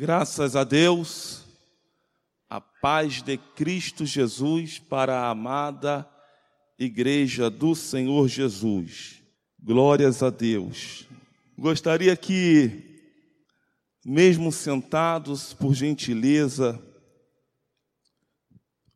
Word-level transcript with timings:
Graças 0.00 0.54
a 0.54 0.62
Deus, 0.62 1.42
a 2.48 2.60
paz 2.60 3.20
de 3.20 3.36
Cristo 3.36 4.06
Jesus 4.06 4.78
para 4.78 5.22
a 5.22 5.30
amada 5.30 6.08
Igreja 6.78 7.50
do 7.50 7.74
Senhor 7.74 8.28
Jesus. 8.28 9.20
Glórias 9.60 10.22
a 10.22 10.30
Deus. 10.30 11.04
Gostaria 11.58 12.16
que, 12.16 13.02
mesmo 14.06 14.52
sentados, 14.52 15.52
por 15.52 15.74
gentileza, 15.74 16.80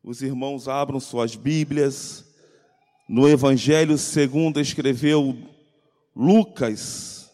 os 0.01 0.21
irmãos 0.21 0.69
abram 0.69 1.01
suas 1.01 1.35
Bíblias. 1.35 2.23
No 3.09 3.27
Evangelho 3.27 3.97
segundo 3.97 4.57
escreveu 4.57 5.37
Lucas, 6.15 7.29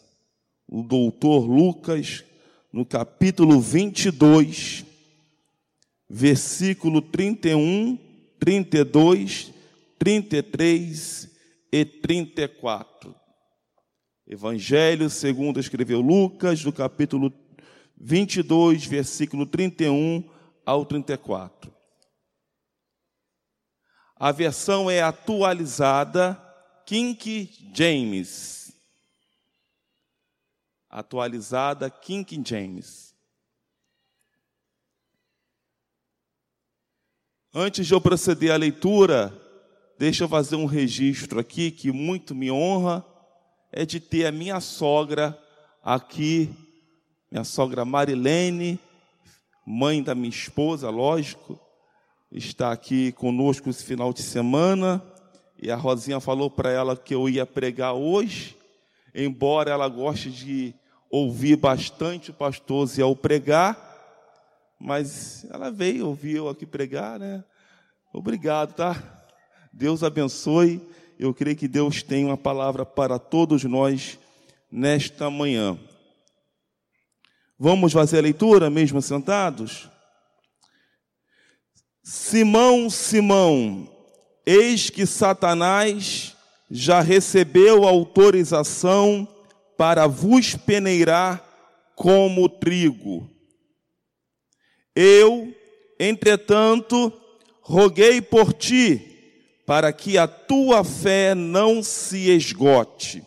o 0.66 0.82
doutor 0.82 1.46
Lucas, 1.46 2.24
no 2.72 2.86
capítulo 2.86 3.60
22, 3.60 4.84
versículo 6.08 7.02
31, 7.02 7.98
32, 8.38 9.52
33 9.98 11.30
e 11.72 11.84
34. 11.84 13.14
Evangelho 14.26 15.10
segundo 15.10 15.58
escreveu 15.58 16.00
Lucas, 16.00 16.62
do 16.62 16.72
capítulo 16.72 17.32
22, 17.96 18.86
versículo 18.86 19.44
31 19.44 20.28
ao 20.64 20.84
34. 20.84 21.72
A 24.14 24.30
versão 24.30 24.88
é 24.90 25.02
atualizada 25.02 26.40
King 26.86 27.50
James 27.74 28.59
atualizada 30.90 31.88
King 31.88 32.42
James. 32.44 33.14
Antes 37.54 37.86
de 37.86 37.94
eu 37.94 38.00
proceder 38.00 38.52
à 38.52 38.56
leitura, 38.56 39.32
deixa 39.98 40.24
eu 40.24 40.28
fazer 40.28 40.56
um 40.56 40.66
registro 40.66 41.38
aqui 41.38 41.70
que 41.70 41.92
muito 41.92 42.34
me 42.34 42.50
honra, 42.50 43.04
é 43.72 43.86
de 43.86 44.00
ter 44.00 44.26
a 44.26 44.32
minha 44.32 44.60
sogra 44.60 45.38
aqui, 45.82 46.50
minha 47.30 47.44
sogra 47.44 47.84
Marilene, 47.84 48.78
mãe 49.66 50.02
da 50.02 50.14
minha 50.14 50.28
esposa, 50.28 50.90
lógico, 50.90 51.58
está 52.32 52.72
aqui 52.72 53.12
conosco 53.12 53.68
esse 53.68 53.84
final 53.84 54.12
de 54.12 54.22
semana, 54.22 55.02
e 55.60 55.70
a 55.70 55.76
Rosinha 55.76 56.20
falou 56.20 56.50
para 56.50 56.70
ela 56.70 56.96
que 56.96 57.14
eu 57.14 57.28
ia 57.28 57.44
pregar 57.44 57.94
hoje, 57.94 58.56
embora 59.14 59.70
ela 59.70 59.88
goste 59.88 60.30
de 60.30 60.74
ouvi 61.10 61.56
bastante 61.56 62.30
o 62.30 62.34
pastor 62.34 62.86
Ziel 62.86 63.16
pregar, 63.16 63.88
mas 64.78 65.44
ela 65.50 65.70
veio, 65.70 66.06
ouviu 66.06 66.48
aqui 66.48 66.64
pregar, 66.64 67.18
né? 67.18 67.44
Obrigado, 68.12 68.74
tá? 68.74 68.96
Deus 69.72 70.02
abençoe. 70.02 70.80
Eu 71.18 71.34
creio 71.34 71.56
que 71.56 71.68
Deus 71.68 72.02
tem 72.02 72.24
uma 72.24 72.36
palavra 72.36 72.86
para 72.86 73.18
todos 73.18 73.64
nós 73.64 74.18
nesta 74.70 75.28
manhã. 75.28 75.78
Vamos 77.58 77.92
fazer 77.92 78.18
a 78.18 78.22
leitura, 78.22 78.70
mesmo 78.70 79.02
sentados? 79.02 79.90
Simão, 82.02 82.88
Simão, 82.88 83.86
eis 84.46 84.88
que 84.88 85.04
Satanás 85.04 86.34
já 86.70 87.00
recebeu 87.00 87.86
autorização 87.86 89.28
para 89.80 90.06
vos 90.06 90.54
peneirar 90.54 91.42
como 91.96 92.50
trigo. 92.50 93.30
Eu, 94.94 95.54
entretanto, 95.98 97.10
roguei 97.62 98.20
por 98.20 98.52
ti, 98.52 99.00
para 99.64 99.90
que 99.90 100.18
a 100.18 100.28
tua 100.28 100.84
fé 100.84 101.34
não 101.34 101.82
se 101.82 102.28
esgote. 102.28 103.24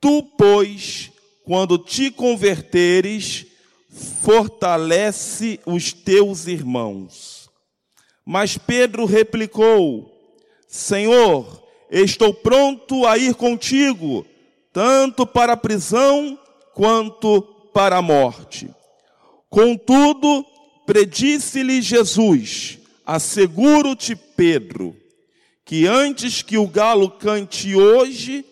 Tu, 0.00 0.22
pois, 0.38 1.12
quando 1.44 1.76
te 1.76 2.10
converteres, 2.10 3.44
fortalece 4.22 5.60
os 5.66 5.92
teus 5.92 6.46
irmãos. 6.46 7.50
Mas 8.24 8.56
Pedro 8.56 9.04
replicou: 9.04 10.10
Senhor, 10.66 11.62
estou 11.90 12.32
pronto 12.32 13.06
a 13.06 13.18
ir 13.18 13.34
contigo 13.34 14.26
tanto 14.74 15.24
para 15.24 15.52
a 15.52 15.56
prisão 15.56 16.36
quanto 16.74 17.40
para 17.72 17.98
a 17.98 18.02
morte. 18.02 18.68
Contudo, 19.48 20.44
predisse-lhe 20.84 21.80
Jesus: 21.80 22.80
Asseguro-te, 23.06 24.16
Pedro, 24.16 24.96
que 25.64 25.86
antes 25.86 26.42
que 26.42 26.58
o 26.58 26.66
galo 26.66 27.08
cante 27.08 27.76
hoje, 27.76 28.44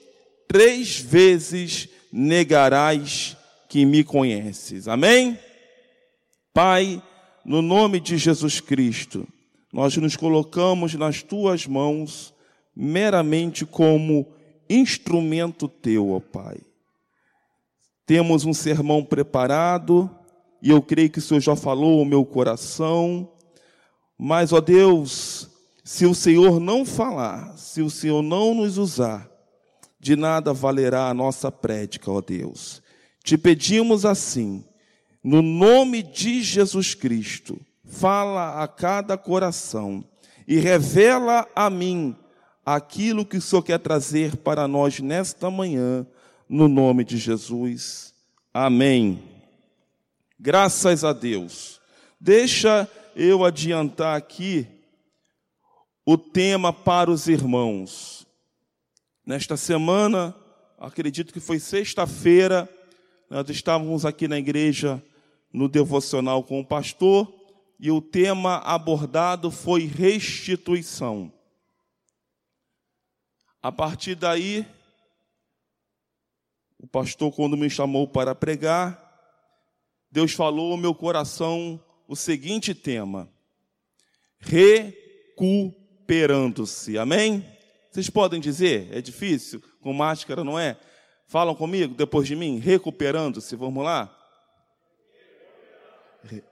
três 0.47 0.97
vezes 1.01 1.89
negarás 2.13 3.37
que 3.69 3.85
me 3.85 4.05
conheces. 4.05 4.87
Amém? 4.87 5.37
Pai, 6.55 7.03
no 7.45 7.61
nome 7.61 7.99
de 7.99 8.17
Jesus 8.17 8.61
Cristo, 8.61 9.27
nós 9.73 9.97
nos 9.97 10.15
colocamos 10.15 10.95
nas 10.95 11.21
tuas 11.21 11.67
mãos 11.67 12.33
meramente 12.77 13.67
como 13.67 14.32
instrumento 14.75 15.69
teu, 15.69 16.11
ó 16.11 16.21
Pai. 16.21 16.59
Temos 18.07 18.45
um 18.45 18.53
sermão 18.53 19.05
preparado, 19.05 20.11
e 20.61 20.71
eu 20.71 20.83
creio 20.83 21.11
que 21.11 21.19
o 21.19 21.23
Senhor 21.23 21.41
já 21.41 21.57
falou 21.57 22.01
o 22.01 22.07
meu 22.07 22.25
coração, 22.25 23.29
mas, 24.19 24.53
ó 24.53 24.61
Deus, 24.61 25.49
se 25.83 26.07
o 26.07 26.15
Senhor 26.15 26.61
não 26.61 26.85
falar, 26.85 27.57
se 27.57 27.83
o 27.83 27.91
Senhor 27.91 28.23
não 28.23 28.55
nos 28.55 28.79
usar, 28.79 29.29
de 29.99 30.15
nada 30.15 30.53
valerá 30.53 31.09
a 31.09 31.15
nossa 31.15 31.51
prédica, 31.51 32.11
ó 32.11 32.21
Deus. 32.21 32.83
Te 33.25 33.39
pedimos 33.39 34.05
assim, 34.05 34.65
no 35.23 35.43
nome 35.43 36.03
de 36.03 36.43
Jesus 36.43 36.95
Cristo, 36.95 37.61
fala 37.85 38.63
a 38.63 38.69
cada 38.69 39.17
coração 39.17 40.05
e 40.47 40.59
revela 40.59 41.49
a 41.55 41.71
mim 41.71 42.17
aquilo 42.65 43.27
que 43.27 43.37
o 43.37 43.43
Senhor 43.43 43.63
quer 43.63 43.79
trazer 43.79 44.37
para 44.37 44.69
nós 44.69 45.01
nesta 45.01 45.51
manhã, 45.51 46.07
no 46.49 46.69
nome 46.69 47.05
de 47.05 47.17
Jesus. 47.17 48.15
Amém. 48.53 49.23
Graças 50.39 51.05
a 51.05 51.13
Deus. 51.13 51.81
Deixa 52.21 52.89
eu 53.17 53.45
adiantar 53.45 54.17
aqui 54.17 54.67
o 56.05 56.17
tema 56.17 56.73
para 56.73 57.11
os 57.11 57.29
irmãos. 57.29 58.27
Nesta 59.25 59.57
semana, 59.57 60.35
acredito 60.79 61.33
que 61.33 61.41
foi 61.41 61.59
sexta-feira, 61.59 62.69
nós 63.31 63.49
estávamos 63.49 64.05
aqui 64.05 64.27
na 64.27 64.39
igreja 64.39 65.03
no 65.53 65.69
devocional 65.69 66.43
com 66.43 66.61
o 66.61 66.67
pastor 66.67 67.33
e 67.79 67.91
o 67.91 68.01
tema 68.01 68.57
abordado 68.59 69.51
foi 69.51 69.87
restituição. 69.87 71.33
A 73.63 73.71
partir 73.71 74.17
daí, 74.17 74.67
o 76.79 76.89
pastor, 76.89 77.33
quando 77.33 77.57
me 77.57 77.71
chamou 77.71 78.09
para 78.09 78.35
pregar, 78.35 79.01
Deus 80.11 80.33
falou 80.33 80.73
ao 80.73 80.77
meu 80.77 80.93
coração 80.93 81.81
o 82.09 82.17
seguinte 82.17 82.75
tema: 82.75 83.33
recuperando-se. 84.41 86.99
Amém? 86.99 87.47
Vocês 87.89 88.11
podem 88.11 88.41
dizer? 88.41 88.89
É 88.93 89.01
difícil? 89.01 89.63
Com 89.81 89.93
máscara, 89.93 90.43
não 90.43 90.59
é? 90.59 90.77
Falam 91.29 91.55
comigo 91.55 91.95
depois 91.95 92.27
de 92.27 92.35
mim? 92.35 92.59
Recuperando-se. 92.59 93.55
Vamos 93.55 93.85
lá? 93.85 94.13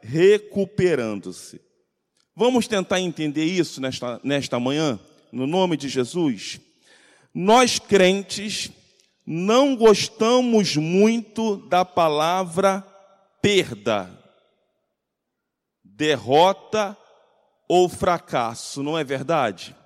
Recuperando-se. 0.01 1.61
Vamos 2.37 2.69
tentar 2.69 3.01
entender 3.01 3.45
isso 3.45 3.81
nesta, 3.81 4.21
nesta 4.23 4.61
manhã, 4.61 5.01
no 5.33 5.45
nome 5.47 5.77
de 5.77 5.89
Jesus? 5.89 6.61
Nós 7.35 7.79
crentes 7.79 8.71
não 9.25 9.77
gostamos 9.77 10.77
muito 10.77 11.57
da 11.69 11.85
palavra 11.85 12.85
perda, 13.41 14.11
derrota 15.85 16.97
ou 17.69 17.89
fracasso, 17.89 18.83
não 18.83 18.99
é 18.99 19.05
verdade? 19.05 19.77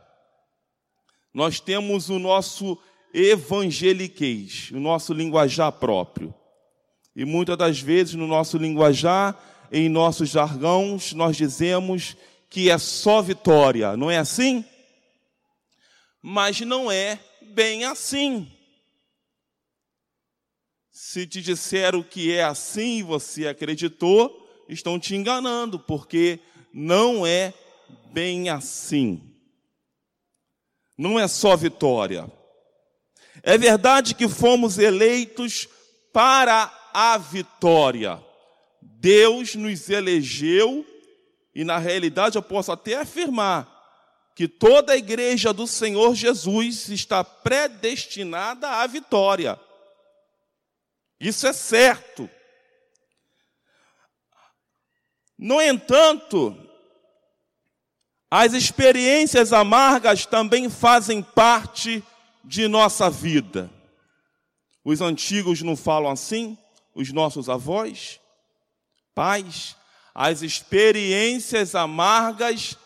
Nós 1.32 1.61
temos 1.61 2.08
o 2.08 2.19
nosso 2.19 2.79
evangeliquez, 3.12 4.70
o 4.73 4.81
nosso 4.81 5.12
linguajar 5.12 5.70
próprio. 5.73 6.35
E 7.14 7.25
muitas 7.25 7.58
das 7.58 7.79
vezes 7.79 8.14
no 8.14 8.26
nosso 8.26 8.56
linguajar, 8.56 9.38
em 9.70 9.88
nossos 9.88 10.31
jargões, 10.31 11.12
nós 11.12 11.37
dizemos 11.37 12.17
que 12.49 12.70
é 12.70 12.79
só 12.79 13.20
vitória, 13.20 13.96
não 13.96 14.11
é 14.11 14.19
assim? 14.19 14.64
Mas 16.23 16.61
não 16.61 16.91
é 16.91 17.19
bem 17.44 17.85
assim. 17.85 18.50
Se 20.91 21.26
te 21.26 21.43
disseram 21.43 22.02
que 22.02 22.32
é 22.32 22.43
assim 22.43 22.99
e 22.99 23.02
você 23.02 23.46
acreditou, 23.46 24.64
estão 24.69 24.99
te 24.99 25.14
enganando, 25.14 25.79
porque 25.79 26.41
não 26.73 27.26
é 27.26 27.52
bem 28.12 28.49
assim. 28.49 29.23
Não 30.96 31.19
é 31.19 31.29
só 31.29 31.56
vitória. 31.56 32.31
É 33.43 33.58
verdade 33.58 34.14
que 34.14 34.29
fomos 34.29 34.79
eleitos 34.79 35.69
para 36.12 36.73
a 36.93 37.19
vitória. 37.19 38.23
Deus 38.81 39.55
nos 39.56 39.91
elegeu, 39.91 40.87
e 41.55 41.64
na 41.64 41.79
realidade 41.79 42.37
eu 42.37 42.43
posso 42.43 42.70
até 42.70 42.94
afirmar 42.94 43.74
que 44.35 44.49
toda 44.49 44.93
a 44.93 44.97
igreja 44.97 45.53
do 45.53 45.67
Senhor 45.67 46.15
Jesus 46.15 46.89
está 46.89 47.23
predestinada 47.23 48.69
à 48.69 48.87
vitória. 48.87 49.59
Isso 51.21 51.47
é 51.47 51.53
certo. 51.53 52.29
No 55.39 55.61
entanto, 55.61 56.57
as 58.31 58.53
experiências 58.53 59.53
amargas 59.53 60.27
também 60.27 60.69
fazem 60.69 61.23
parte 61.23 62.03
de 62.43 62.67
nossa 62.67 63.09
vida. 63.09 63.71
Os 64.85 65.01
antigos 65.01 65.63
não 65.63 65.77
falam 65.77 66.11
assim, 66.11 66.59
os 66.95 67.13
nossos 67.13 67.49
avós, 67.49 68.21
pais, 69.15 69.77
as 70.15 70.43
experiências 70.43 71.75
amargas 71.75 72.77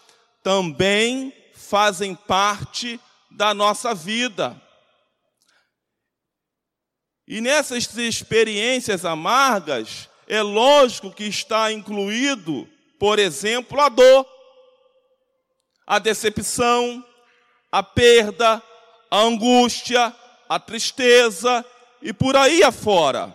também 0.43 1.33
fazem 1.69 2.15
parte 2.15 2.99
da 3.31 3.53
nossa 3.53 3.95
vida. 3.95 4.61
E 7.27 7.43
nessas 7.43 7.95
experiências 7.95 9.05
amargas, 9.05 10.09
é 10.27 10.41
lógico 10.41 11.13
que 11.13 11.25
está 11.25 11.71
incluído, 11.71 12.67
por 12.99 13.19
exemplo, 13.19 13.79
a 13.81 13.91
dor, 13.91 14.27
a 15.87 15.99
decepção, 15.99 17.05
a 17.71 17.83
perda, 17.83 18.63
a 19.11 19.19
angústia, 19.19 20.15
a 20.49 20.59
tristeza 20.59 21.63
e 22.01 22.15
por 22.15 22.35
aí 22.35 22.63
afora. 22.63 23.35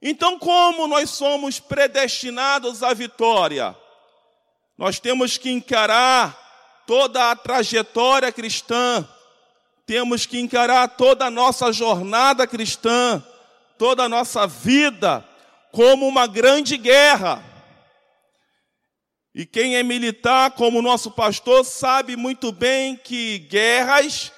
Então, 0.00 0.38
como 0.38 0.86
nós 0.86 1.10
somos 1.10 1.58
predestinados 1.58 2.84
à 2.84 2.94
vitória? 2.94 3.76
Nós 4.76 5.00
temos 5.00 5.36
que 5.36 5.50
encarar 5.50 6.47
toda 6.88 7.30
a 7.30 7.36
trajetória 7.36 8.32
cristã, 8.32 9.06
temos 9.84 10.24
que 10.24 10.40
encarar 10.40 10.88
toda 10.88 11.26
a 11.26 11.30
nossa 11.30 11.70
jornada 11.70 12.46
cristã, 12.46 13.22
toda 13.76 14.04
a 14.04 14.08
nossa 14.08 14.46
vida, 14.46 15.22
como 15.70 16.08
uma 16.08 16.26
grande 16.26 16.78
guerra. 16.78 17.44
E 19.34 19.44
quem 19.44 19.76
é 19.76 19.82
militar, 19.82 20.52
como 20.52 20.80
nosso 20.80 21.10
pastor, 21.10 21.62
sabe 21.62 22.16
muito 22.16 22.52
bem 22.52 22.96
que 22.96 23.40
guerras 23.40 24.32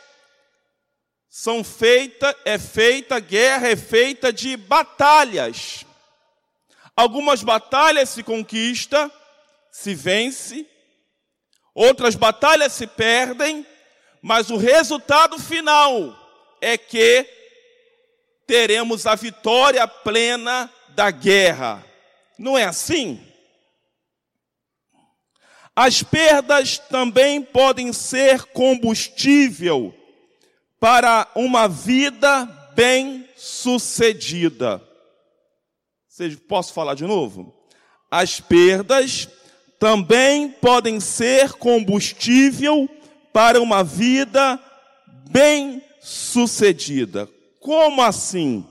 são 1.28 1.62
feitas, 1.62 2.34
é 2.44 2.58
feita, 2.58 3.20
guerra 3.20 3.68
é 3.68 3.76
feita 3.76 4.32
de 4.32 4.56
batalhas. 4.56 5.86
Algumas 6.96 7.44
batalhas 7.44 8.08
se 8.08 8.24
conquista, 8.24 9.08
se 9.70 9.94
vence, 9.94 10.66
outras 11.80 12.14
batalhas 12.14 12.74
se 12.74 12.86
perdem, 12.86 13.66
mas 14.20 14.50
o 14.50 14.58
resultado 14.58 15.38
final 15.38 16.14
é 16.60 16.76
que 16.76 17.26
teremos 18.46 19.06
a 19.06 19.14
vitória 19.14 19.88
plena 19.88 20.70
da 20.90 21.10
guerra. 21.10 21.82
Não 22.38 22.58
é 22.58 22.64
assim? 22.64 23.26
As 25.74 26.02
perdas 26.02 26.76
também 26.76 27.40
podem 27.40 27.94
ser 27.94 28.44
combustível 28.46 29.94
para 30.78 31.26
uma 31.34 31.66
vida 31.66 32.44
bem-sucedida. 32.74 34.86
Posso 36.46 36.74
falar 36.74 36.94
de 36.94 37.04
novo? 37.04 37.58
As 38.10 38.38
perdas 38.38 39.26
também 39.80 40.48
podem 40.50 41.00
ser 41.00 41.54
combustível 41.54 42.86
para 43.32 43.58
uma 43.62 43.82
vida 43.82 44.60
bem-sucedida. 45.30 47.26
Como 47.58 48.02
assim? 48.02 48.62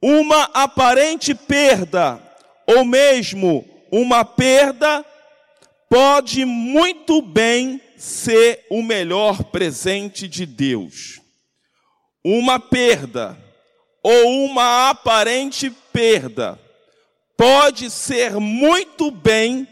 Uma 0.00 0.44
aparente 0.54 1.34
perda, 1.34 2.22
ou 2.68 2.84
mesmo 2.84 3.64
uma 3.90 4.24
perda, 4.24 5.04
pode 5.90 6.44
muito 6.44 7.20
bem 7.20 7.80
ser 7.96 8.64
o 8.70 8.80
melhor 8.80 9.42
presente 9.42 10.28
de 10.28 10.46
Deus. 10.46 11.20
Uma 12.24 12.60
perda 12.60 13.36
ou 14.04 14.44
uma 14.44 14.88
aparente 14.90 15.68
perda 15.92 16.60
pode 17.36 17.90
ser 17.90 18.38
muito 18.38 19.10
bem 19.10 19.68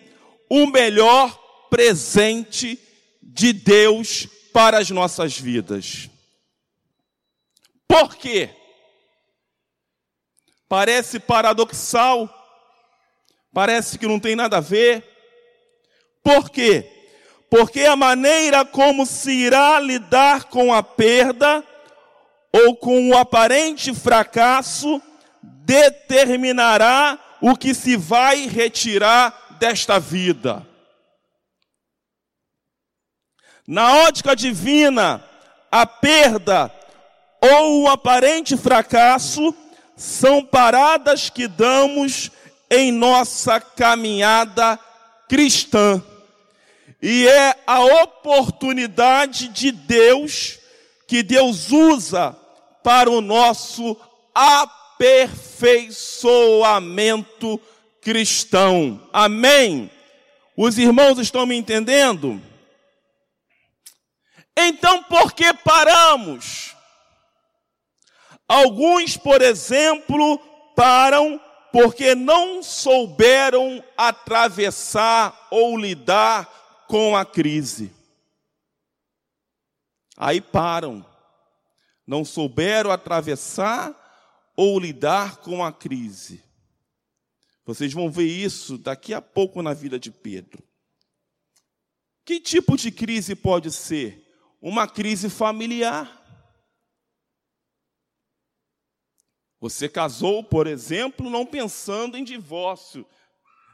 o 0.49 0.67
melhor 0.67 1.39
presente 1.71 2.79
de 3.23 3.53
Deus 3.53 4.27
para 4.53 4.79
as 4.79 4.91
nossas 4.91 5.39
vidas. 5.39 6.11
Por 7.89 8.17
quê? 8.17 8.51
Parece 10.69 11.21
paradoxal, 11.21 12.29
parece 13.53 13.99
que 13.99 14.07
não 14.07 14.19
tem 14.19 14.35
nada 14.35 14.59
a 14.59 14.61
ver. 14.61 15.05
Por 16.23 16.51
quê? 16.51 16.93
porque 17.53 17.85
a 17.85 17.95
maneira 17.95 18.65
como 18.65 19.05
se 19.05 19.31
irá 19.31 19.79
lidar 19.79 20.45
com 20.45 20.73
a 20.73 20.83
perda 20.83 21.63
ou 22.51 22.75
com 22.75 23.11
o 23.11 23.15
aparente 23.15 23.95
fracasso 23.95 25.03
determinará 25.43 27.19
o 27.43 27.57
que 27.57 27.75
se 27.75 27.97
vai 27.97 28.47
retirar 28.47 29.57
desta 29.59 29.99
vida. 29.99 30.67
Na 33.67 34.05
ótica 34.05 34.35
divina, 34.37 35.23
a 35.71 35.85
perda 35.85 36.73
ou 37.41 37.83
o 37.83 37.89
aparente 37.89 38.57
fracasso 38.57 39.55
são 39.97 40.45
paradas 40.45 41.29
que 41.29 41.49
damos 41.49 42.31
em 42.71 42.93
nossa 42.93 43.61
caminhada 43.61 44.79
cristã. 45.29 46.03
E 47.01 47.27
é 47.27 47.57
a 47.67 47.81
oportunidade 48.05 49.49
de 49.49 49.73
Deus 49.73 50.59
que 51.09 51.23
Deus 51.23 51.73
usa 51.73 52.37
para 52.83 53.11
o 53.11 53.21
nosso 53.21 53.97
aperfeiçoamento 55.03 57.61
cristão. 58.01 59.09
Amém? 59.13 59.91
Os 60.57 60.79
irmãos 60.79 61.19
estão 61.19 61.45
me 61.45 61.57
entendendo? 61.57 62.41
Então, 64.57 65.03
por 65.05 65.33
que 65.33 65.53
paramos? 65.53 66.77
Alguns, 68.47 69.17
por 69.17 69.43
exemplo, 69.43 70.39
param 70.77 71.41
porque 71.73 72.15
não 72.15 72.63
souberam 72.63 73.83
atravessar 73.97 75.49
ou 75.51 75.77
lidar 75.77 76.85
com 76.87 77.17
a 77.17 77.25
crise. 77.25 77.91
Aí 80.17 80.41
param. 80.41 81.05
Não 82.07 82.25
souberam 82.25 82.91
atravessar 82.91 84.02
ou 84.63 84.79
lidar 84.79 85.39
com 85.39 85.65
a 85.65 85.73
crise. 85.73 86.41
Vocês 87.65 87.93
vão 87.93 88.09
ver 88.09 88.29
isso 88.29 88.79
daqui 88.79 89.13
a 89.13 89.21
pouco 89.21 89.61
na 89.61 89.75
vida 89.75 89.99
de 89.99 90.09
Pedro. 90.09 90.63
Que 92.25 92.39
tipo 92.39 92.77
de 92.77 92.93
crise 92.93 93.35
pode 93.35 93.73
ser? 93.73 94.25
Uma 94.61 94.87
crise 94.87 95.29
familiar. 95.29 96.21
Você 99.59 99.89
casou, 99.89 100.45
por 100.45 100.69
exemplo, 100.69 101.29
não 101.29 101.45
pensando 101.45 102.17
em 102.17 102.23
divórcio. 102.23 103.05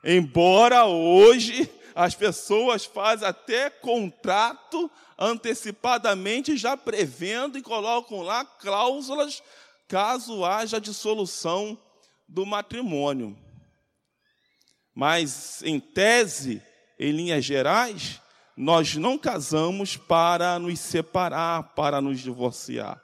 Embora 0.03 0.87
hoje 0.87 1.71
as 1.95 2.15
pessoas 2.15 2.87
fazem 2.87 3.29
até 3.29 3.69
contrato 3.69 4.91
antecipadamente, 5.19 6.57
já 6.57 6.79
prevendo 6.79 7.59
e 7.59 7.63
colocam 7.63 8.23
lá 8.23 8.43
cláusulas 8.43 9.43
caso 9.89 10.45
haja 10.45 10.81
dissolução 10.81 11.77
do 12.29 12.45
matrimônio. 12.45 13.37
Mas, 14.95 15.63
em 15.63 15.81
tese, 15.81 16.63
em 16.99 17.11
linhas 17.11 17.45
gerais, 17.45 18.21
nós 18.57 18.97
não 18.97 19.17
casamos 19.17 19.97
para 19.97 20.59
nos 20.59 20.79
separar, 20.79 21.63
para 21.75 22.01
nos 22.01 22.21
divorciar. 22.21 23.01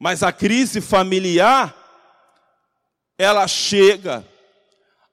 Mas 0.00 0.22
a 0.22 0.32
crise 0.32 0.80
familiar, 0.80 1.76
ela 3.18 3.46
chega. 3.46 4.26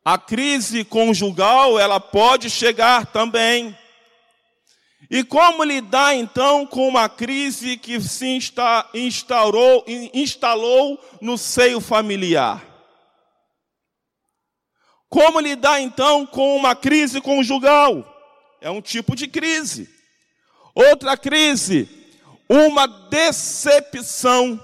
A 0.04 0.18
crise 0.18 0.86
conjugal, 0.86 1.80
ela 1.80 2.00
pode 2.00 2.50
chegar 2.50 3.08
também. 3.08 3.77
E 5.10 5.24
como 5.24 5.64
lidar 5.64 6.16
então 6.16 6.66
com 6.66 6.88
uma 6.88 7.08
crise 7.08 7.78
que 7.78 8.02
se 8.02 8.26
insta, 8.28 8.90
instaurou, 8.94 9.84
instalou 10.14 11.00
no 11.22 11.38
seio 11.38 11.80
familiar? 11.80 12.66
Como 15.08 15.40
lidar 15.40 15.80
então 15.80 16.26
com 16.26 16.56
uma 16.56 16.76
crise 16.76 17.22
conjugal? 17.22 18.12
É 18.60 18.70
um 18.70 18.82
tipo 18.82 19.16
de 19.16 19.28
crise. 19.28 19.90
Outra 20.74 21.16
crise, 21.16 21.88
uma 22.50 22.88
decepção. 22.88 24.60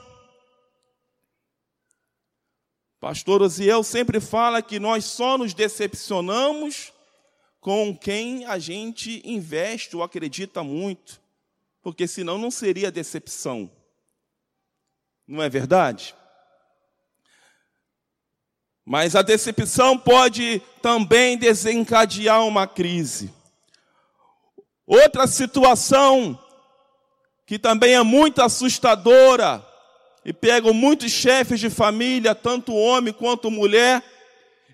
Pastor 3.00 3.42
Osiel 3.42 3.84
sempre 3.84 4.20
fala 4.20 4.62
que 4.62 4.80
nós 4.80 5.06
só 5.06 5.38
nos 5.38 5.54
decepcionamos 5.54 6.91
com 7.62 7.96
quem 7.96 8.44
a 8.46 8.58
gente 8.58 9.22
investe 9.24 9.96
ou 9.96 10.01
acredita 10.01 10.63
muito, 10.63 11.22
porque 11.84 12.08
senão 12.08 12.39
não 12.39 12.50
seria 12.50 12.91
decepção. 12.91 13.72
Não 15.27 15.44
é 15.44 15.48
verdade? 15.48 16.15
Mas 18.84 19.15
a 19.15 19.22
decepção 19.22 19.96
pode 19.96 20.60
também 20.82 21.38
desencadear 21.38 22.44
uma 22.48 22.65
crise. 22.65 23.32
Outra 24.88 25.27
situação 25.27 26.38
que 27.46 27.60
também 27.60 27.94
é 27.94 28.01
muito 28.01 28.41
assustadora 28.41 29.63
e 30.25 30.34
pega 30.34 30.74
muitos 30.74 31.12
chefes 31.12 31.60
de 31.60 31.70
família, 31.70 32.34
tanto 32.34 32.74
homem 32.74 33.13
quanto 33.13 33.51
mulher, 33.51 34.03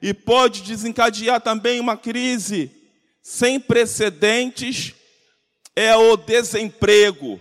e 0.01 0.13
pode 0.13 0.62
desencadear 0.62 1.41
também 1.41 1.79
uma 1.82 1.98
crise 1.98 2.76
sem 3.27 3.60
precedentes, 3.60 4.93
é 5.75 5.93
o 5.98 6.15
desemprego. 6.15 7.38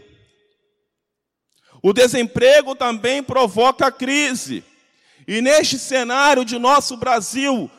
O 1.80 1.92
desemprego 1.92 2.74
também 2.74 3.22
provoca 3.22 3.92
crise. 3.92 4.64
E 5.28 5.40
neste 5.40 5.78
cenário 5.78 6.44
de 6.44 6.58
nosso 6.58 6.96
Brasil, 6.96 7.70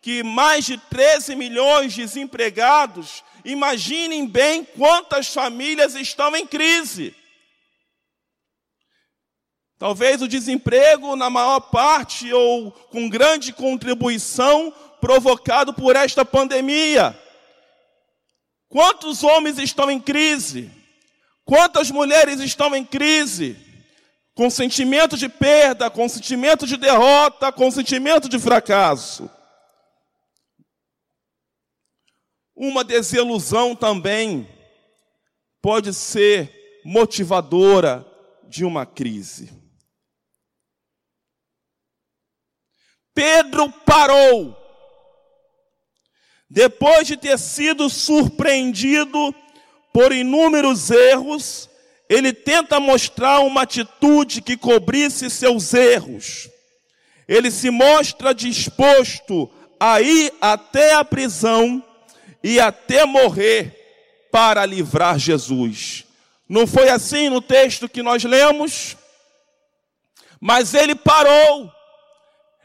que 0.00 0.22
mais 0.22 0.64
de 0.64 0.78
13 0.78 1.36
milhões 1.36 1.92
de 1.92 2.00
desempregados, 2.00 3.22
imaginem 3.44 4.26
bem 4.26 4.64
quantas 4.64 5.28
famílias 5.28 5.94
estão 5.94 6.34
em 6.34 6.46
crise. 6.46 7.14
Talvez 9.78 10.22
o 10.22 10.28
desemprego, 10.28 11.14
na 11.14 11.28
maior 11.28 11.60
parte, 11.60 12.32
ou 12.32 12.72
com 12.72 13.06
grande 13.06 13.52
contribuição, 13.52 14.72
provocado 14.98 15.74
por 15.74 15.94
esta 15.94 16.24
pandemia. 16.24 17.14
Quantos 18.70 19.24
homens 19.24 19.58
estão 19.58 19.90
em 19.90 20.00
crise? 20.00 20.70
Quantas 21.44 21.90
mulheres 21.90 22.38
estão 22.38 22.74
em 22.76 22.84
crise? 22.84 23.56
Com 24.32 24.48
sentimento 24.48 25.16
de 25.16 25.28
perda, 25.28 25.90
com 25.90 26.08
sentimento 26.08 26.68
de 26.68 26.76
derrota, 26.76 27.50
com 27.50 27.68
sentimento 27.68 28.28
de 28.28 28.38
fracasso. 28.38 29.28
Uma 32.54 32.84
desilusão 32.84 33.74
também 33.74 34.48
pode 35.60 35.92
ser 35.92 36.80
motivadora 36.84 38.06
de 38.48 38.64
uma 38.64 38.86
crise. 38.86 39.52
Pedro 43.12 43.68
parou. 43.84 44.59
Depois 46.50 47.06
de 47.06 47.16
ter 47.16 47.38
sido 47.38 47.88
surpreendido 47.88 49.32
por 49.92 50.12
inúmeros 50.12 50.90
erros, 50.90 51.70
ele 52.08 52.32
tenta 52.32 52.80
mostrar 52.80 53.40
uma 53.40 53.62
atitude 53.62 54.42
que 54.42 54.56
cobrisse 54.56 55.30
seus 55.30 55.72
erros. 55.72 56.50
Ele 57.28 57.50
se 57.50 57.70
mostra 57.70 58.34
disposto 58.34 59.48
a 59.78 60.00
ir 60.00 60.32
até 60.40 60.94
a 60.94 61.04
prisão 61.04 61.82
e 62.42 62.58
até 62.58 63.04
morrer 63.04 64.26
para 64.32 64.66
livrar 64.66 65.18
Jesus. 65.18 66.04
Não 66.48 66.66
foi 66.66 66.88
assim 66.88 67.28
no 67.28 67.40
texto 67.40 67.88
que 67.88 68.02
nós 68.02 68.24
lemos? 68.24 68.96
Mas 70.40 70.74
ele 70.74 70.96
parou 70.96 71.72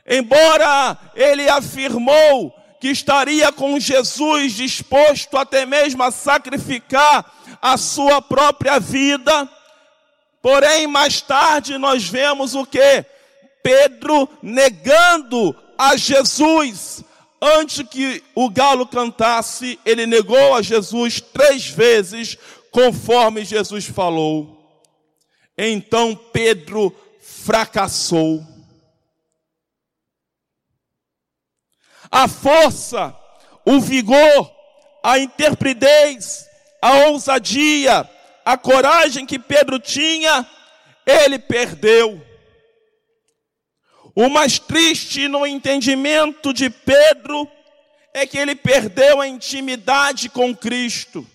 Embora 0.08 0.98
ele 1.16 1.50
afirmou 1.50 2.54
que 2.86 2.92
estaria 2.92 3.52
com 3.52 3.80
Jesus 3.80 4.54
disposto 4.54 5.38
até 5.38 5.66
mesmo 5.66 6.04
a 6.04 6.12
sacrificar 6.12 7.26
a 7.60 7.78
sua 7.78 8.22
própria 8.22 8.80
vida, 8.80 9.50
porém 10.40 10.86
mais 10.86 11.20
tarde 11.20 11.80
nós 11.80 12.08
vemos 12.08 12.54
o 12.54 12.64
que? 12.64 13.04
Pedro 13.64 14.30
negando 14.40 15.56
a 15.76 15.98
Jesus. 15.98 17.04
Antes 17.42 17.84
que 17.90 18.24
o 18.36 18.52
galo 18.52 18.86
cantasse, 18.86 19.80
ele 19.84 20.06
negou 20.06 20.54
a 20.54 20.62
Jesus 20.62 21.20
três 21.20 21.66
vezes, 21.66 22.38
conforme 22.70 23.44
Jesus 23.44 23.86
falou. 23.86 24.80
Então 25.58 26.16
Pedro 26.32 26.96
fracassou. 27.20 28.46
A 32.12 32.28
força, 32.28 33.16
o 33.66 33.80
vigor, 33.80 34.52
a 35.04 35.20
intrepidez, 35.20 36.46
a 36.82 37.08
ousadia, 37.08 38.10
a 38.44 38.58
coragem 38.58 39.26
que 39.26 39.40
Pedro 39.40 39.80
tinha, 39.80 40.48
ele 41.06 41.40
perdeu. 41.40 42.22
O 44.16 44.30
mais 44.30 44.58
triste 44.58 45.28
no 45.28 45.46
entendimento 45.46 46.54
de 46.54 46.70
Pedro 46.70 47.48
é 48.14 48.26
que 48.26 48.38
ele 48.38 48.56
perdeu 48.56 49.20
a 49.20 49.28
intimidade 49.28 50.30
com 50.30 50.56
Cristo. 50.56 51.28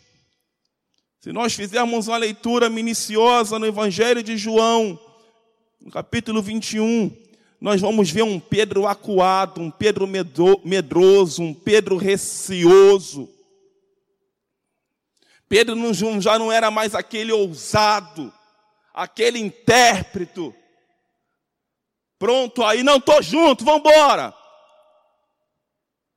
Se 1.21 1.31
nós 1.31 1.53
fizermos 1.53 2.09
uma 2.09 2.17
leitura 2.17 2.71
minuciosa 2.71 3.59
no 3.59 3.67
Evangelho 3.67 4.23
de 4.23 4.39
João, 4.39 4.99
no 5.79 5.91
capítulo 5.91 6.41
21, 6.41 7.15
nós 7.61 7.81
vamos 7.81 8.11
ver 8.11 8.23
um 8.23 8.41
Pedro 8.41 8.87
acuado, 8.87 9.61
um 9.61 9.71
Pedro 9.71 10.07
medroso, 10.07 11.43
um 11.43 11.53
Pedro 11.53 11.99
receoso. 11.99 13.29
Pedro 15.47 15.77
já 16.21 16.39
não 16.39 16.51
era 16.51 16.71
mais 16.71 16.95
aquele 16.95 17.33
ousado, 17.33 18.33
aquele 18.95 19.39
intérprete. 19.39 20.55
Pronto, 22.19 22.65
aí 22.65 22.83
não 22.83 22.97
estou 22.97 23.23
junto, 23.23 23.65
vamos 23.65 23.81
embora. 23.81 24.35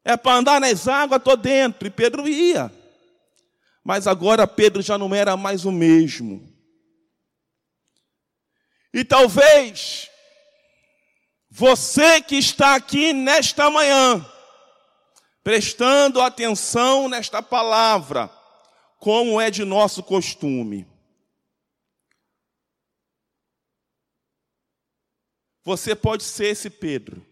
É 0.06 0.16
para 0.16 0.38
andar 0.38 0.62
nas 0.62 0.88
águas, 0.88 1.18
estou 1.18 1.36
dentro. 1.36 1.88
E 1.88 1.92
Pedro 1.92 2.28
ia. 2.28 2.72
Mas 3.84 4.08
agora 4.08 4.48
Pedro 4.48 4.82
já 4.82 4.98
não 4.98 5.14
era 5.14 5.36
mais 5.36 5.66
o 5.66 5.72
mesmo. 5.72 6.54
E 8.94 9.04
talvez 9.04 10.10
você 11.56 12.20
que 12.20 12.36
está 12.36 12.74
aqui 12.74 13.14
nesta 13.14 13.70
manhã, 13.70 14.26
prestando 15.44 16.20
atenção 16.20 17.08
nesta 17.08 17.44
palavra, 17.44 18.28
como 18.98 19.40
é 19.40 19.52
de 19.52 19.64
nosso 19.64 20.02
costume. 20.02 20.88
Você 25.64 25.96
pode 25.96 26.24
ser 26.24 26.48
esse 26.48 26.72
Pedro. 26.72 27.24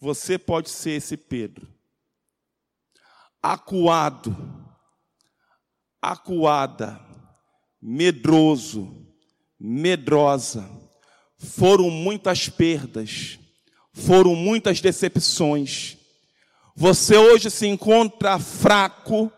Você 0.00 0.38
pode 0.38 0.70
ser 0.70 0.92
esse 0.92 1.18
Pedro. 1.18 1.68
Acuado, 3.42 4.34
acuada, 6.00 6.98
medroso, 7.78 9.06
medrosa 9.60 10.87
foram 11.38 11.88
muitas 11.88 12.48
perdas, 12.48 13.38
foram 13.92 14.34
muitas 14.34 14.80
decepções. 14.80 15.96
Você 16.74 17.16
hoje 17.16 17.50
se 17.50 17.66
encontra 17.66 18.38
fraco, 18.38 19.32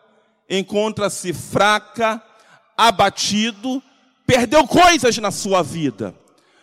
encontra-se 0.49 1.33
fraca, 1.33 2.23
abatido, 2.76 3.83
perdeu 4.26 4.66
coisas 4.66 5.16
na 5.19 5.30
sua 5.30 5.62
vida. 5.62 6.14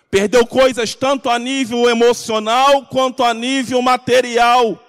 Perdeu 0.09 0.47
coisas 0.47 0.95
tanto 0.95 1.29
a 1.29 1.37
nível 1.37 1.89
emocional 1.89 2.85
quanto 2.85 3.23
a 3.23 3.33
nível 3.33 3.81
material. 3.81 4.81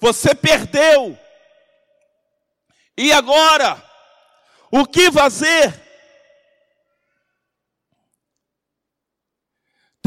Você 0.00 0.34
perdeu. 0.34 1.16
E 2.96 3.12
agora? 3.12 3.82
O 4.70 4.84
que 4.84 5.10
fazer? 5.12 5.87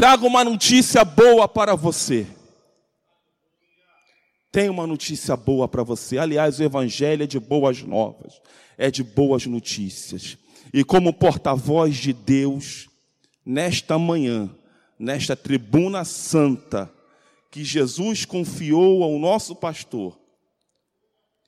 Trago 0.02 0.26
uma 0.26 0.42
notícia 0.42 1.04
boa 1.04 1.46
para 1.46 1.76
você. 1.76 2.26
Tem 4.50 4.68
uma 4.68 4.84
notícia 4.84 5.36
boa 5.36 5.68
para 5.68 5.84
você. 5.84 6.18
Aliás, 6.18 6.58
o 6.58 6.64
Evangelho 6.64 7.22
é 7.22 7.26
de 7.28 7.38
boas 7.38 7.84
novas, 7.84 8.42
é 8.76 8.90
de 8.90 9.04
boas 9.04 9.46
notícias. 9.46 10.36
E 10.74 10.82
como 10.82 11.12
porta-voz 11.12 11.94
de 11.98 12.12
Deus, 12.12 12.88
nesta 13.46 13.96
manhã, 13.96 14.50
nesta 14.98 15.36
tribuna 15.36 16.04
santa, 16.04 16.92
que 17.48 17.62
Jesus 17.62 18.24
confiou 18.24 19.04
ao 19.04 19.20
nosso 19.20 19.54
pastor, 19.54 20.18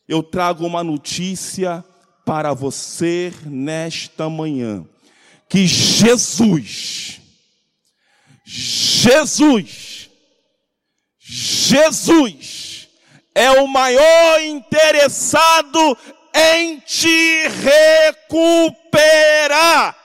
eu 0.06 0.22
trago 0.22 0.64
uma 0.64 0.84
notícia 0.84 1.84
para 2.24 2.54
você 2.54 3.32
nesta 3.46 4.30
manhã. 4.30 4.86
Que 5.48 5.66
Jesus, 5.66 7.23
Jesus, 8.44 10.10
Jesus 11.18 12.88
é 13.34 13.50
o 13.50 13.66
maior 13.66 14.40
interessado 14.42 15.98
em 16.34 16.78
te 16.80 17.48
recuperar. 18.12 19.96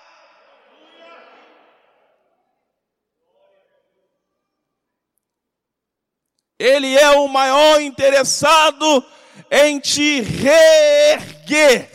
Ele 6.58 6.98
é 6.98 7.12
o 7.12 7.27
maior 7.27 7.81
interessado 7.81 9.05
em 9.50 9.79
te 9.79 10.22
reerguer. 10.22 11.88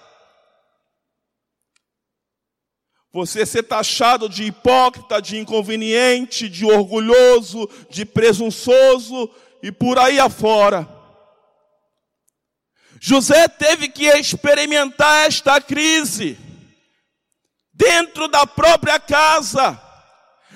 Você 3.14 3.46
ser 3.46 3.64
taxado 3.64 4.28
de 4.28 4.44
hipócrita, 4.44 5.22
de 5.22 5.38
inconveniente, 5.38 6.50
de 6.50 6.66
orgulhoso, 6.66 7.70
de 7.90 8.06
presunçoso 8.06 9.30
e 9.64 9.72
por 9.72 9.98
aí 9.98 10.20
afora. 10.20 10.88
José 13.00 13.48
teve 13.48 13.90
que 13.90 14.08
experimentar 14.08 15.28
esta 15.28 15.62
crise 15.62 16.38
dentro 17.78 18.28
da 18.28 18.46
própria 18.46 19.00
casa. 19.00 19.80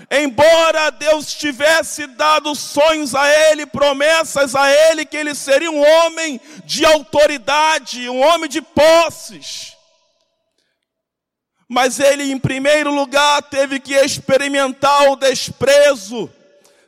Embora 0.09 0.89
Deus 0.89 1.31
tivesse 1.33 2.07
dado 2.07 2.55
sonhos 2.55 3.13
a 3.13 3.29
ele, 3.29 3.67
promessas 3.67 4.55
a 4.55 4.69
ele, 4.69 5.05
que 5.05 5.15
ele 5.15 5.35
seria 5.35 5.69
um 5.69 5.79
homem 5.79 6.41
de 6.65 6.83
autoridade, 6.83 8.09
um 8.09 8.19
homem 8.19 8.49
de 8.49 8.61
posses. 8.61 9.77
Mas 11.69 11.99
ele, 11.99 12.31
em 12.31 12.39
primeiro 12.39 12.91
lugar, 12.93 13.43
teve 13.43 13.79
que 13.79 13.93
experimentar 13.93 15.09
o 15.11 15.15
desprezo, 15.15 16.29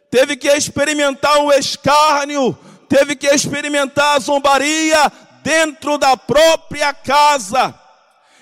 teve 0.10 0.36
que 0.36 0.50
experimentar 0.50 1.38
o 1.38 1.54
escárnio, 1.54 2.58
teve 2.90 3.16
que 3.16 3.28
experimentar 3.28 4.18
a 4.18 4.20
zombaria 4.20 5.12
dentro 5.44 5.98
da 5.98 6.18
própria 6.18 6.94
casa. 6.94 7.83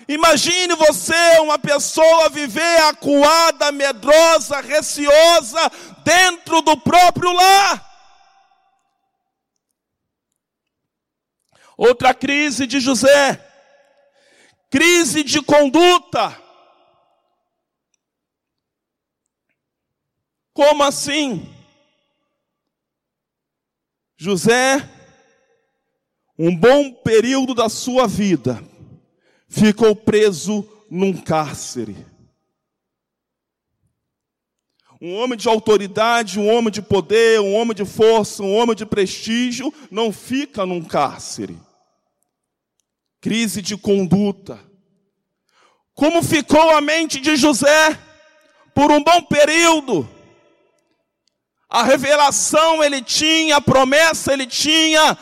Imagine 0.07 0.75
você, 0.75 1.39
uma 1.39 1.57
pessoa, 1.57 2.29
viver 2.29 2.81
acuada, 2.83 3.71
medrosa, 3.71 4.59
receosa, 4.61 5.71
dentro 6.03 6.61
do 6.61 6.77
próprio 6.77 7.31
lar. 7.31 7.89
Outra 11.77 12.13
crise 12.13 12.67
de 12.67 12.79
José, 12.79 13.43
crise 14.69 15.23
de 15.23 15.41
conduta. 15.41 16.39
Como 20.53 20.83
assim? 20.83 21.51
José, 24.17 24.77
um 26.37 26.55
bom 26.55 26.93
período 26.93 27.55
da 27.55 27.69
sua 27.69 28.07
vida, 28.07 28.63
ficou 29.51 29.93
preso 29.93 30.65
num 30.89 31.13
cárcere. 31.13 32.07
Um 35.01 35.15
homem 35.15 35.37
de 35.37 35.49
autoridade, 35.49 36.39
um 36.39 36.47
homem 36.47 36.71
de 36.71 36.81
poder, 36.81 37.41
um 37.41 37.53
homem 37.55 37.75
de 37.75 37.83
força, 37.83 38.43
um 38.43 38.55
homem 38.55 38.75
de 38.75 38.85
prestígio, 38.85 39.73
não 39.89 40.13
fica 40.13 40.65
num 40.65 40.81
cárcere. 40.81 41.59
Crise 43.19 43.61
de 43.61 43.75
conduta. 43.75 44.59
Como 45.93 46.23
ficou 46.23 46.69
a 46.69 46.79
mente 46.79 47.19
de 47.19 47.35
José 47.35 47.99
por 48.73 48.91
um 48.91 49.03
bom 49.03 49.23
período? 49.23 50.07
A 51.67 51.83
revelação 51.83 52.83
ele 52.83 53.01
tinha, 53.01 53.57
a 53.57 53.61
promessa 53.61 54.33
ele 54.33 54.45
tinha, 54.45 55.17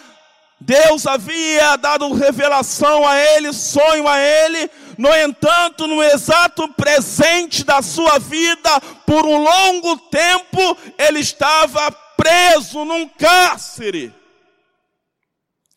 Deus 0.62 1.08
havia 1.08 1.78
dado 1.78 2.12
revelação 2.12 3.08
a 3.08 3.18
ele, 3.18 3.54
sonho 3.54 4.06
a 4.08 4.20
ele, 4.20 4.70
no 4.98 5.10
entanto, 5.16 5.88
no 5.88 6.04
exato 6.04 6.68
presente 6.74 7.64
da 7.64 7.82
sua 7.82 8.20
vida, 8.20 8.82
por 9.06 9.26
um 9.26 9.42
longo 9.42 9.98
tempo, 10.10 10.78
ele 10.98 11.20
estava 11.20 11.90
preso 12.18 12.84
num 12.84 13.08
cárcere. 13.08 14.14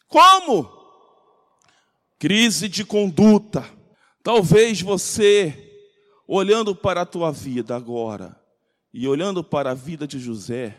Como? 0.09 0.69
Crise 2.19 2.69
de 2.69 2.85
conduta. 2.85 3.65
Talvez 4.21 4.83
você, 4.83 5.89
olhando 6.27 6.75
para 6.75 7.03
a 7.03 7.07
tua 7.07 7.31
vida 7.31 7.77
agora, 7.77 8.37
e 8.93 9.07
olhando 9.07 9.45
para 9.45 9.71
a 9.71 9.75
vida 9.75 10.09
de 10.09 10.19
José, 10.19 10.77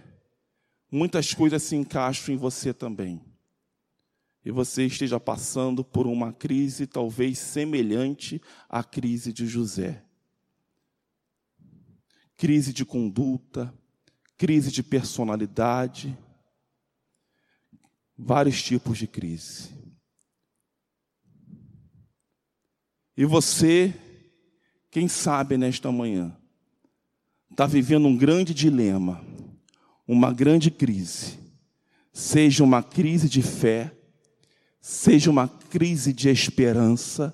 muitas 0.91 1.33
coisas 1.33 1.63
se 1.63 1.75
encaixam 1.75 2.35
em 2.35 2.37
você 2.37 2.73
também 2.73 3.32
e 4.45 4.51
você 4.51 4.85
esteja 4.85 5.19
passando 5.19 5.83
por 5.83 6.05
uma 6.05 6.33
crise 6.33 6.85
talvez 6.85 7.39
semelhante 7.39 8.41
à 8.67 8.83
crise 8.83 9.31
de 9.31 9.47
José. 9.47 10.03
Crise 12.35 12.73
de 12.73 12.83
conduta, 12.83 13.73
crise 14.37 14.69
de 14.69 14.83
personalidade, 14.83 16.17
vários 18.17 18.61
tipos 18.61 18.97
de 18.97 19.07
crise. 19.07 19.71
E 23.15 23.23
você, 23.25 23.93
quem 24.91 25.07
sabe 25.07 25.55
nesta 25.55 25.91
manhã, 25.91 26.35
está 27.49 27.65
vivendo 27.65 28.07
um 28.07 28.17
grande 28.17 28.53
dilema, 28.53 29.23
uma 30.05 30.33
grande 30.33 30.69
crise, 30.69 31.39
seja 32.11 32.63
uma 32.63 32.83
crise 32.83 33.29
de 33.29 33.41
fé, 33.41 33.95
seja 34.85 35.31
uma 35.31 35.47
crise 35.47 36.11
de 36.11 36.27
esperança, 36.27 37.33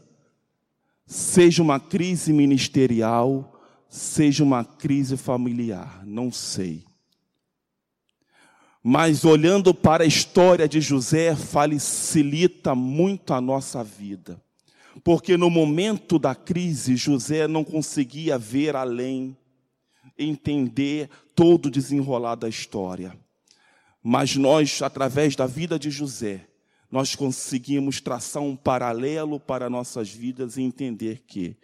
seja 1.04 1.64
uma 1.64 1.80
crise 1.80 2.32
ministerial, 2.32 3.60
seja 3.90 4.44
uma 4.44 4.64
crise 4.64 5.18
familiar, 5.18 6.06
não 6.06 6.32
sei. 6.32 6.86
Mas 8.84 9.26
olhando 9.26 9.74
para 9.74 10.04
a 10.04 10.08
história 10.08 10.70
de 10.70 10.80
José, 10.80 11.36
facilita 11.36 12.76
muito 12.76 13.34
a 13.34 13.42
nossa 13.42 13.84
vida. 13.84 14.40
Porque 15.04 15.36
no 15.36 15.50
momento 15.50 16.20
da 16.20 16.36
crise, 16.36 16.96
José 16.96 17.48
não 17.48 17.64
conseguia 17.64 18.38
ver 18.38 18.76
além, 18.76 19.36
entender 20.16 21.10
todo 21.34 21.66
o 21.66 21.72
desenrolar 21.72 22.36
da 22.36 22.48
história. 22.48 23.18
Mas 24.04 24.36
nós, 24.36 24.84
através 24.84 25.36
da 25.36 25.48
vida 25.48 25.80
de 25.80 25.90
José, 25.90 26.49
nós 26.92 27.14
conseguimos 27.14 28.02
traçar 28.02 28.42
um 28.42 28.56
paralelo 28.56 29.40
para 29.40 29.70
nossas 29.70 30.10
vidas 30.10 30.58
e 30.58 30.64
entender 30.64 31.24
que, 31.28 31.56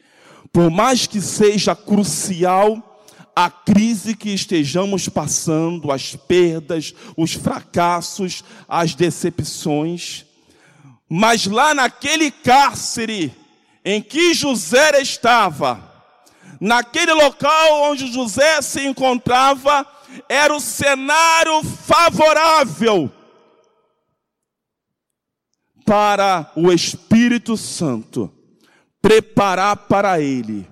por 0.54 0.70
mais 0.70 1.08
que 1.08 1.20
seja 1.20 1.76
crucial 1.76 3.04
a 3.36 3.50
crise 3.50 4.16
que 4.16 4.30
estejamos 4.30 5.10
passando, 5.10 5.92
as 5.92 6.16
perdas, 6.16 6.94
os 7.18 7.34
fracassos, 7.34 8.44
as 8.68 8.94
decepções, 8.94 10.26
mas 11.10 11.46
lá 11.48 11.74
naquele 11.74 12.32
cárcere 12.32 13.34
em 13.84 14.02
que 14.02 14.34
José 14.34 15.02
estava, 15.02 15.92
naquele 16.62 17.14
local 17.14 17.92
onde 17.92 18.12
José 18.12 18.62
se 18.62 18.86
encontrava, 18.86 19.86
era 20.30 20.56
o 20.56 20.62
cenário 20.62 21.62
favorável 21.64 23.12
para 25.86 26.52
o 26.56 26.72
Espírito 26.72 27.56
Santo 27.56 28.32
preparar 29.02 29.78
para 29.78 30.20
ele 30.20 30.68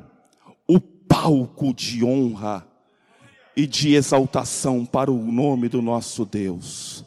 o 0.68 0.80
palco 0.80 1.72
de 1.72 2.04
honra 2.04 2.68
e 3.56 3.68
de 3.68 3.94
exaltação 3.94 4.84
para 4.84 5.12
o 5.12 5.32
nome 5.32 5.70
do 5.70 5.82
nosso 5.82 6.26
Deus. 6.26 7.06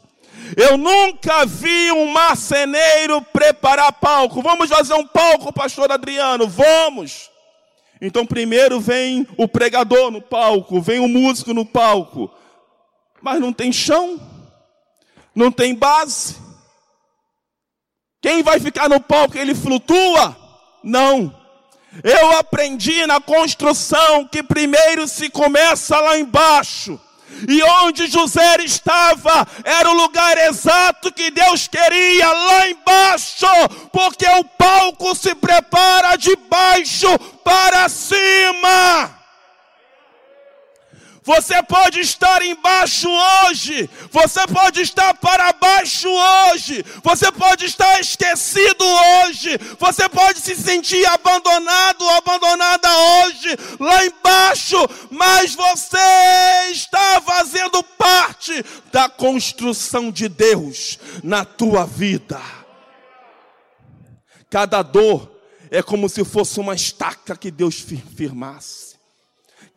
Eu 0.55 0.77
nunca 0.77 1.45
vi 1.45 1.91
um 1.91 2.09
marceneiro 2.13 3.21
preparar 3.21 3.91
palco. 3.91 4.41
Vamos 4.41 4.69
fazer 4.69 4.93
um 4.93 5.05
palco, 5.05 5.51
pastor 5.51 5.91
Adriano? 5.91 6.47
Vamos. 6.47 7.29
Então 7.99 8.25
primeiro 8.25 8.79
vem 8.79 9.27
o 9.35 9.47
pregador 9.47 10.11
no 10.11 10.21
palco, 10.21 10.79
vem 10.79 10.99
o 10.99 11.07
músico 11.09 11.53
no 11.53 11.65
palco. 11.65 12.31
Mas 13.21 13.41
não 13.41 13.51
tem 13.51 13.73
chão, 13.73 14.17
não 15.35 15.51
tem 15.51 15.75
base. 15.75 16.46
Quem 18.21 18.41
vai 18.41 18.59
ficar 18.59 18.89
no 18.89 18.99
palco 18.99 19.37
ele 19.37 19.53
flutua? 19.53 20.35
Não. 20.83 21.33
Eu 22.03 22.37
aprendi 22.37 23.05
na 23.05 23.19
construção 23.19 24.27
que 24.27 24.43
primeiro 24.43 25.07
se 25.07 25.29
começa 25.29 25.99
lá 25.99 26.17
embaixo. 26.17 26.99
E 27.47 27.61
onde 27.61 28.07
José 28.07 28.57
estava 28.63 29.47
era 29.63 29.89
o 29.89 29.93
lugar 29.93 30.37
exato 30.37 31.11
que 31.11 31.29
Deus 31.29 31.67
queria, 31.67 32.31
lá 32.31 32.69
embaixo, 32.69 33.45
porque 33.91 34.27
o 34.27 34.43
palco 34.43 35.13
se 35.13 35.35
prepara 35.35 36.15
de 36.15 36.35
baixo 36.35 37.07
para 37.43 37.89
cima. 37.89 39.16
Você 41.27 41.61
pode 41.61 41.99
estar 41.99 42.41
embaixo 42.41 43.09
hoje, 43.09 43.89
você 44.09 44.47
pode 44.47 44.79
estar 44.79 45.13
para 45.15 45.51
baixo 45.51 46.07
hoje, 46.07 46.85
você 47.03 47.29
pode 47.33 47.65
estar 47.65 47.99
esquecido 47.99 48.81
hoje, 48.81 49.57
você 49.77 50.07
pode 50.07 50.39
se 50.39 50.55
sentir 50.55 51.05
abandonado 51.05 52.01
ou 52.01 52.11
abandonada 52.11 52.87
hoje, 52.97 53.57
lá 53.77 54.05
embaixo, 54.05 54.77
mas 55.11 55.53
você 55.53 56.71
está 56.71 57.21
fazendo 57.21 57.83
parte 57.83 58.63
da 58.89 59.09
construção 59.09 60.09
de 60.09 60.29
Deus 60.29 60.97
na 61.21 61.43
tua 61.43 61.85
vida. 61.85 62.39
Cada 64.49 64.81
dor 64.81 65.29
é 65.69 65.83
como 65.83 66.07
se 66.07 66.23
fosse 66.23 66.57
uma 66.57 66.73
estaca 66.73 67.35
que 67.35 67.51
Deus 67.51 67.85
firmasse. 68.15 68.96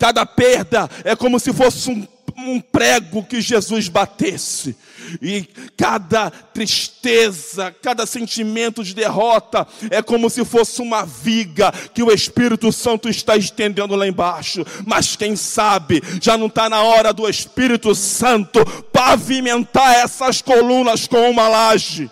Cada 0.01 0.25
perda 0.25 0.89
é 1.05 1.15
como 1.15 1.39
se 1.39 1.53
fosse 1.53 1.91
um, 1.91 2.09
um 2.39 2.59
prego 2.59 3.23
que 3.23 3.39
Jesus 3.39 3.87
batesse. 3.87 4.75
E 5.21 5.47
cada 5.77 6.31
tristeza, 6.31 7.75
cada 7.83 8.07
sentimento 8.07 8.83
de 8.83 8.95
derrota 8.95 9.69
é 9.91 10.01
como 10.01 10.31
se 10.31 10.43
fosse 10.43 10.81
uma 10.81 11.05
viga 11.05 11.71
que 11.93 12.03
o 12.03 12.11
Espírito 12.11 12.73
Santo 12.73 13.11
está 13.11 13.37
estendendo 13.37 13.95
lá 13.95 14.09
embaixo. 14.09 14.65
Mas 14.87 15.17
quem 15.17 15.37
sabe 15.37 16.03
já 16.19 16.39
não 16.39 16.47
está 16.47 16.71
na 16.71 16.83
hora 16.83 17.13
do 17.13 17.29
Espírito 17.29 17.95
Santo 17.95 18.65
pavimentar 18.91 19.97
essas 19.97 20.41
colunas 20.41 21.07
com 21.07 21.31
uma 21.31 21.47
laje. 21.47 22.11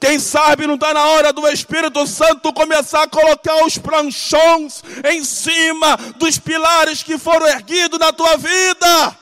Quem 0.00 0.18
sabe 0.18 0.66
não 0.66 0.74
está 0.74 0.92
na 0.92 1.04
hora 1.04 1.32
do 1.32 1.46
Espírito 1.48 2.06
Santo 2.06 2.52
começar 2.52 3.02
a 3.02 3.08
colocar 3.08 3.64
os 3.64 3.78
pranchões 3.78 4.82
em 5.10 5.24
cima 5.24 5.96
dos 6.18 6.38
pilares 6.38 7.02
que 7.02 7.18
foram 7.18 7.46
erguidos 7.46 7.98
na 7.98 8.12
tua 8.12 8.36
vida. 8.36 9.18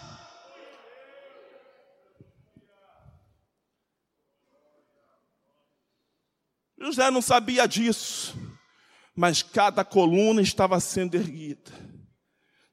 José 6.78 7.10
não 7.10 7.22
sabia 7.22 7.66
disso, 7.66 8.36
mas 9.16 9.42
cada 9.42 9.84
coluna 9.84 10.42
estava 10.42 10.78
sendo 10.80 11.14
erguida. 11.14 11.72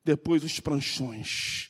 Depois 0.03 0.43
os 0.43 0.59
pranchões. 0.59 1.69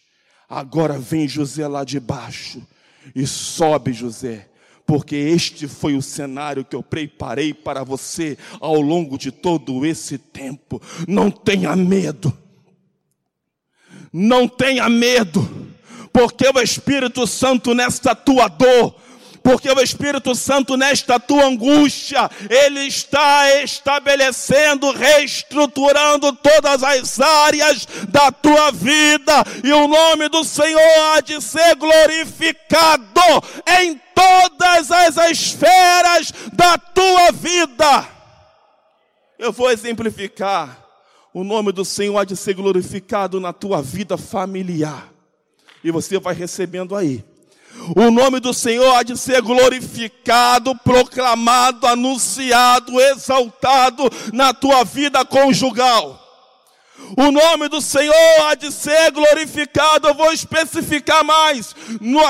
Agora 0.50 0.98
vem 0.98 1.28
José 1.28 1.68
lá 1.68 1.84
de 1.84 2.00
baixo 2.00 2.66
e 3.14 3.28
sobe 3.28 3.94
José 3.94 4.51
porque 4.92 5.16
este 5.16 5.70
foi 5.70 5.96
o 5.96 6.02
cenário 6.02 6.66
que 6.66 6.76
eu 6.76 6.84
preparei 6.84 7.54
para 7.54 7.82
você 7.82 8.38
ao 8.60 8.82
longo 8.82 9.18
de 9.18 9.32
todo 9.32 9.86
esse 9.86 10.18
tempo. 10.18 10.82
Não 11.08 11.32
tenha 11.32 11.74
medo. 11.78 12.38
Não 14.12 14.50
tenha 14.50 14.90
medo, 14.90 15.50
porque 16.12 16.46
o 16.46 16.60
Espírito 16.60 17.26
Santo 17.26 17.74
nesta 17.74 18.14
tua 18.14 18.50
dor 18.50 18.94
porque 19.44 19.70
o 19.70 19.80
Espírito 19.82 20.36
Santo, 20.36 20.78
nesta 20.78 21.20
tua 21.20 21.46
angústia, 21.46 22.30
ele 22.50 22.82
está 22.82 23.62
estabelecendo, 23.62 24.92
reestruturando 24.92 26.32
todas 26.34 26.84
as 26.84 27.20
áreas 27.20 27.88
da 28.10 28.32
tua 28.32 28.72
vida, 28.72 29.44
e 29.64 29.72
o 29.72 29.88
nome 29.88 30.30
do 30.30 30.44
Senhor 30.44 30.80
há 31.14 31.22
de 31.22 31.42
ser 31.42 31.76
glorificado 31.76 33.22
em 33.80 34.00
todas 34.14 34.92
as 34.92 35.18
esferas 35.32 36.32
da 36.54 36.78
tua 36.78 37.32
vida. 37.32 38.08
Eu 39.40 39.52
vou 39.52 39.72
exemplificar. 39.72 40.80
O 41.34 41.44
nome 41.44 41.72
do 41.72 41.86
Senhor 41.86 42.18
há 42.18 42.26
de 42.26 42.36
ser 42.36 42.54
glorificado 42.54 43.40
na 43.40 43.54
tua 43.54 43.82
vida 43.82 44.18
familiar. 44.18 45.12
E 45.84 45.90
você 45.90 46.20
vai 46.20 46.36
recebendo 46.36 46.96
aí. 46.96 47.24
O 47.96 48.12
nome 48.12 48.40
do 48.40 48.54
Senhor 48.54 48.96
há 48.96 49.04
de 49.04 49.18
ser 49.18 49.42
glorificado, 49.42 50.76
proclamado, 50.78 51.88
anunciado, 51.88 53.00
exaltado 53.00 54.04
na 54.32 54.54
tua 54.54 54.84
vida 54.84 55.26
conjugal. 55.26 56.20
O 57.18 57.32
nome 57.32 57.68
do 57.68 57.82
Senhor 57.82 58.14
há 58.44 58.56
de 58.56 58.72
ser 58.72 59.12
glorificado, 59.12 60.08
eu 60.08 60.14
vou 60.14 60.32
especificar 60.32 61.24
mais, 61.26 61.76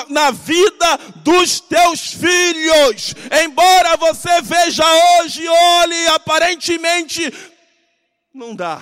na 0.09 0.31
vida 0.31 0.99
dos 1.17 1.59
teus 1.59 2.13
filhos. 2.13 3.13
Embora 3.43 3.97
você 3.97 4.41
veja 4.41 4.83
hoje, 5.19 5.47
olhe, 5.47 6.07
aparentemente, 6.07 7.31
não 8.33 8.55
dá. 8.55 8.81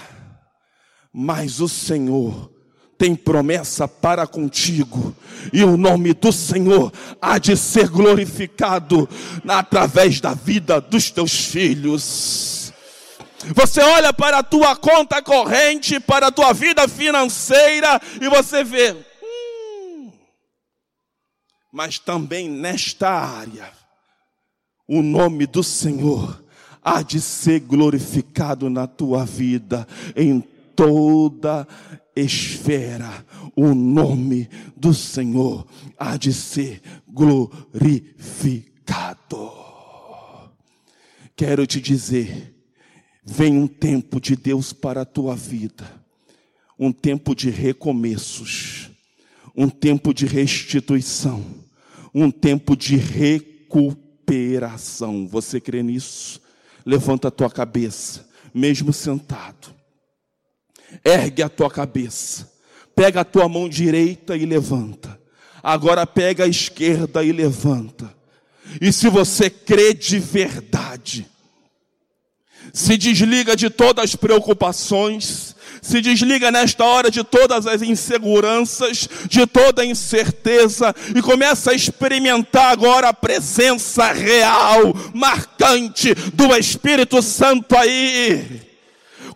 Mas 1.12 1.60
o 1.60 1.68
Senhor 1.68 2.52
tem 2.98 3.16
promessa 3.16 3.88
para 3.88 4.28
contigo, 4.28 5.16
e 5.52 5.64
o 5.64 5.78
nome 5.78 6.14
do 6.14 6.32
Senhor 6.32 6.92
há 7.22 7.38
de 7.38 7.56
ser 7.56 7.88
glorificado 7.88 9.08
através 9.48 10.20
da 10.20 10.34
vida 10.34 10.80
dos 10.80 11.12
teus 11.12 11.46
filhos. 11.46 12.74
Você 13.56 13.82
olha 13.82 14.12
para 14.12 14.40
a 14.40 14.44
tua 14.44 14.76
conta 14.76 15.22
corrente, 15.22 16.00
para 16.00 16.28
a 16.28 16.32
tua 16.32 16.54
vida 16.54 16.88
financeira, 16.88 18.00
e 18.22 18.28
você 18.28 18.64
vê, 18.64 18.92
hum, 19.24 20.12
mas 21.72 21.98
também 22.00 22.50
nesta 22.50 23.10
área, 23.10 23.72
o 24.88 25.02
nome 25.02 25.46
do 25.48 25.64
Senhor 25.64 26.44
há 26.84 27.02
de 27.02 27.22
ser 27.22 27.62
glorificado 27.62 28.70
na 28.70 28.88
tua 28.88 29.26
vida, 29.26 29.88
em 30.16 30.42
toda 30.76 31.68
esfera, 32.16 33.26
o 33.64 33.74
nome 33.76 34.50
do 34.76 34.94
Senhor 34.94 35.68
há 35.98 36.16
de 36.16 36.32
ser 36.32 36.82
glorificado. 37.08 39.52
Quero 41.36 41.66
te 41.68 41.82
dizer, 41.82 42.56
vem 43.24 43.58
um 43.58 43.68
tempo 43.68 44.22
de 44.22 44.38
Deus 44.38 44.72
para 44.72 45.02
a 45.02 45.06
tua 45.06 45.36
vida, 45.36 45.92
um 46.78 46.94
tempo 46.94 47.36
de 47.36 47.50
recomeços, 47.50 48.92
um 49.56 49.68
tempo 49.70 50.14
de 50.14 50.26
restituição, 50.26 51.44
um 52.16 52.32
tempo 52.32 52.78
de 52.78 52.96
recuperação. 52.96 55.28
Você 55.28 55.60
crê 55.60 55.84
nisso? 55.84 56.42
Levanta 56.86 57.28
a 57.28 57.32
tua 57.32 57.50
cabeça, 57.50 58.26
mesmo 58.54 58.94
sentado. 58.94 59.76
Ergue 61.04 61.44
a 61.44 61.50
tua 61.50 61.70
cabeça. 61.70 62.49
Pega 63.00 63.22
a 63.22 63.24
tua 63.24 63.48
mão 63.48 63.70
direita 63.70 64.36
e 64.36 64.46
levanta. 64.46 65.18
Agora 65.64 66.06
pega 66.06 66.44
a 66.44 66.48
esquerda 66.50 67.24
e 67.24 67.32
levanta. 67.32 68.14
E 68.82 68.92
se 68.92 69.08
você 69.08 69.50
crê 69.50 69.94
de 69.94 70.20
verdade, 70.20 71.26
se 72.74 72.98
desliga 72.98 73.56
de 73.56 73.70
todas 73.70 74.04
as 74.04 74.16
preocupações, 74.18 75.56
se 75.82 76.02
desliga 76.02 76.52
nesta 76.52 76.84
hora 76.84 77.10
de 77.10 77.24
todas 77.24 77.66
as 77.66 77.82
inseguranças, 77.82 79.08
de 79.30 79.48
toda 79.48 79.82
a 79.82 79.86
incerteza 79.86 80.94
e 81.16 81.22
começa 81.22 81.72
a 81.72 81.76
experimentar 81.76 82.70
agora 82.70 83.08
a 83.08 83.14
presença 83.14 84.12
real, 84.12 84.94
marcante 85.14 86.14
do 86.34 86.54
Espírito 86.54 87.22
Santo 87.22 87.78
aí 87.78 88.69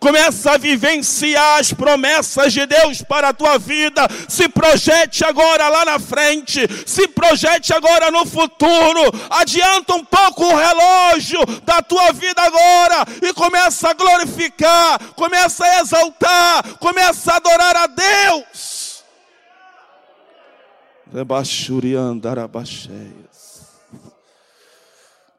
começa 0.04 0.52
a 0.52 0.58
vivenciar 0.58 1.60
as 1.60 1.72
promessas 1.72 2.52
de 2.52 2.66
Deus 2.66 3.00
para 3.00 3.30
a 3.30 3.32
tua 3.32 3.56
vida. 3.56 4.06
Se 4.28 4.46
projete 4.50 5.24
agora 5.24 5.66
lá 5.70 5.82
na 5.86 5.98
frente, 5.98 6.60
se 6.86 7.08
projete 7.08 7.72
agora 7.72 8.10
no 8.10 8.26
futuro. 8.26 9.00
Adianta 9.30 9.94
um 9.94 10.04
pouco 10.04 10.44
o 10.44 10.54
relógio 10.54 11.40
da 11.64 11.80
tua 11.80 12.12
vida 12.12 12.42
agora 12.42 13.06
e 13.22 13.32
começa 13.32 13.88
a 13.88 13.94
glorificar, 13.94 14.98
começa 15.14 15.64
a 15.64 15.80
exaltar, 15.80 16.78
começa 16.78 17.32
a 17.32 17.36
adorar 17.36 17.74
a 17.74 17.86
Deus. 17.86 19.02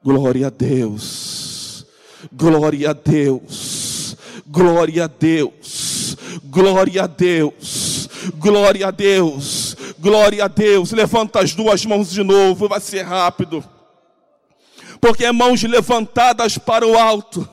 Glória 0.04 0.47
a 0.47 0.49
Deus. 0.49 1.86
Glória 2.32 2.89
a 2.89 2.93
Deus. 2.93 3.74
Glória 4.55 5.03
a 5.03 5.07
Deus, 5.07 6.15
glória 6.45 7.03
a 7.03 7.07
Deus, 7.07 8.07
glória 8.37 8.87
a 8.87 8.91
Deus, 8.91 9.75
glória 9.99 10.45
a 10.45 10.47
Deus. 10.47 10.93
Levanta 10.93 11.41
as 11.41 11.53
duas 11.53 11.85
mãos 11.85 12.09
de 12.09 12.23
novo, 12.23 12.69
vai 12.69 12.79
ser 12.79 13.01
rápido. 13.01 13.61
Porque 15.01 15.29
mãos 15.29 15.61
levantadas 15.61 16.57
para 16.57 16.87
o 16.87 16.97
alto 16.97 17.45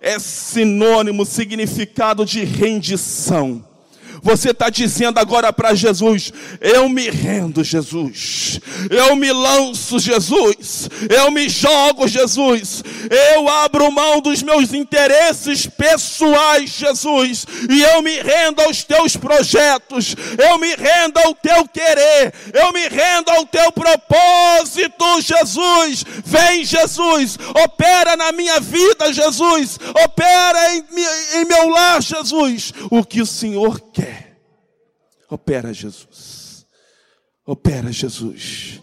é 0.00 0.20
sinônimo, 0.20 1.26
significado 1.26 2.24
de 2.24 2.44
rendição. 2.44 3.64
Você 4.22 4.50
está 4.50 4.70
dizendo 4.70 5.18
agora 5.18 5.52
para 5.52 5.74
Jesus: 5.74 6.32
Eu 6.60 6.88
me 6.88 7.08
rendo, 7.10 7.62
Jesus. 7.62 8.60
Eu 8.90 9.16
me 9.16 9.32
lanço, 9.32 9.98
Jesus. 9.98 10.88
Eu 11.08 11.30
me 11.30 11.48
jogo, 11.48 12.08
Jesus. 12.08 12.82
Eu 13.34 13.48
abro 13.48 13.90
mão 13.90 14.20
dos 14.20 14.42
meus 14.42 14.72
interesses 14.72 15.66
pessoais, 15.66 16.70
Jesus. 16.70 17.46
E 17.70 17.82
eu 17.82 18.02
me 18.02 18.20
rendo 18.20 18.62
aos 18.62 18.84
teus 18.84 19.16
projetos. 19.16 20.14
Eu 20.38 20.58
me 20.58 20.74
rendo 20.74 21.18
ao 21.18 21.34
teu 21.34 21.66
querer. 21.68 22.32
Eu 22.52 22.72
me 22.72 22.88
rendo 22.88 23.30
ao 23.30 23.46
teu 23.46 23.70
propósito, 23.72 25.20
Jesus. 25.20 26.04
Vem, 26.24 26.64
Jesus. 26.64 27.38
Opera 27.64 28.16
na 28.16 28.32
minha 28.32 28.60
vida, 28.60 29.12
Jesus. 29.12 29.78
Opera 30.04 30.74
em, 30.74 30.84
em 31.40 31.44
meu 31.44 31.68
lar, 31.68 32.02
Jesus. 32.02 32.72
O 32.90 33.04
que 33.04 33.20
o 33.20 33.26
Senhor 33.26 33.80
quer. 33.92 34.15
Opera, 35.28 35.72
Jesus. 35.72 36.66
Opera, 37.44 37.92
Jesus. 37.92 38.80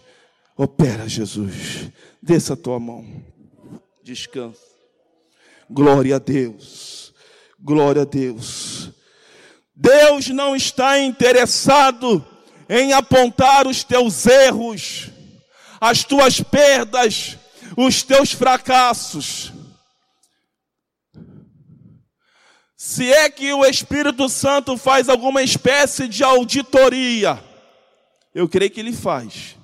Opera, 0.56 1.08
Jesus. 1.08 1.90
Desça 2.22 2.54
a 2.54 2.56
tua 2.56 2.78
mão. 2.78 3.06
Descansa. 4.02 4.60
Glória 5.68 6.16
a 6.16 6.18
Deus. 6.18 7.12
Glória 7.58 8.02
a 8.02 8.04
Deus. 8.04 8.90
Deus 9.74 10.28
não 10.28 10.54
está 10.54 10.98
interessado 11.00 12.24
em 12.68 12.92
apontar 12.92 13.66
os 13.66 13.82
teus 13.82 14.26
erros, 14.26 15.10
as 15.80 16.04
tuas 16.04 16.40
perdas, 16.40 17.36
os 17.76 18.02
teus 18.02 18.32
fracassos. 18.32 19.52
Se 22.86 23.10
é 23.10 23.30
que 23.30 23.50
o 23.50 23.64
Espírito 23.64 24.28
Santo 24.28 24.76
faz 24.76 25.08
alguma 25.08 25.42
espécie 25.42 26.06
de 26.06 26.22
auditoria, 26.22 27.42
eu 28.34 28.46
creio 28.46 28.70
que 28.70 28.78
ele 28.78 28.92
faz. 28.92 29.56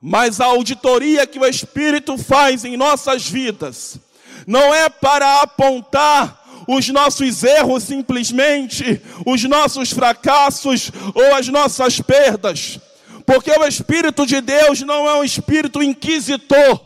Mas 0.00 0.40
a 0.40 0.46
auditoria 0.46 1.26
que 1.26 1.38
o 1.38 1.44
Espírito 1.44 2.16
faz 2.16 2.64
em 2.64 2.74
nossas 2.74 3.28
vidas 3.28 4.00
não 4.46 4.74
é 4.74 4.88
para 4.88 5.42
apontar 5.42 6.64
os 6.66 6.88
nossos 6.88 7.44
erros 7.44 7.82
simplesmente, 7.82 8.98
os 9.26 9.44
nossos 9.44 9.92
fracassos 9.92 10.90
ou 11.14 11.34
as 11.34 11.48
nossas 11.48 12.00
perdas. 12.00 12.80
Porque 13.26 13.50
o 13.50 13.66
Espírito 13.66 14.24
de 14.24 14.40
Deus 14.40 14.80
não 14.80 15.06
é 15.06 15.16
um 15.16 15.22
espírito 15.22 15.82
inquisitor, 15.82 16.80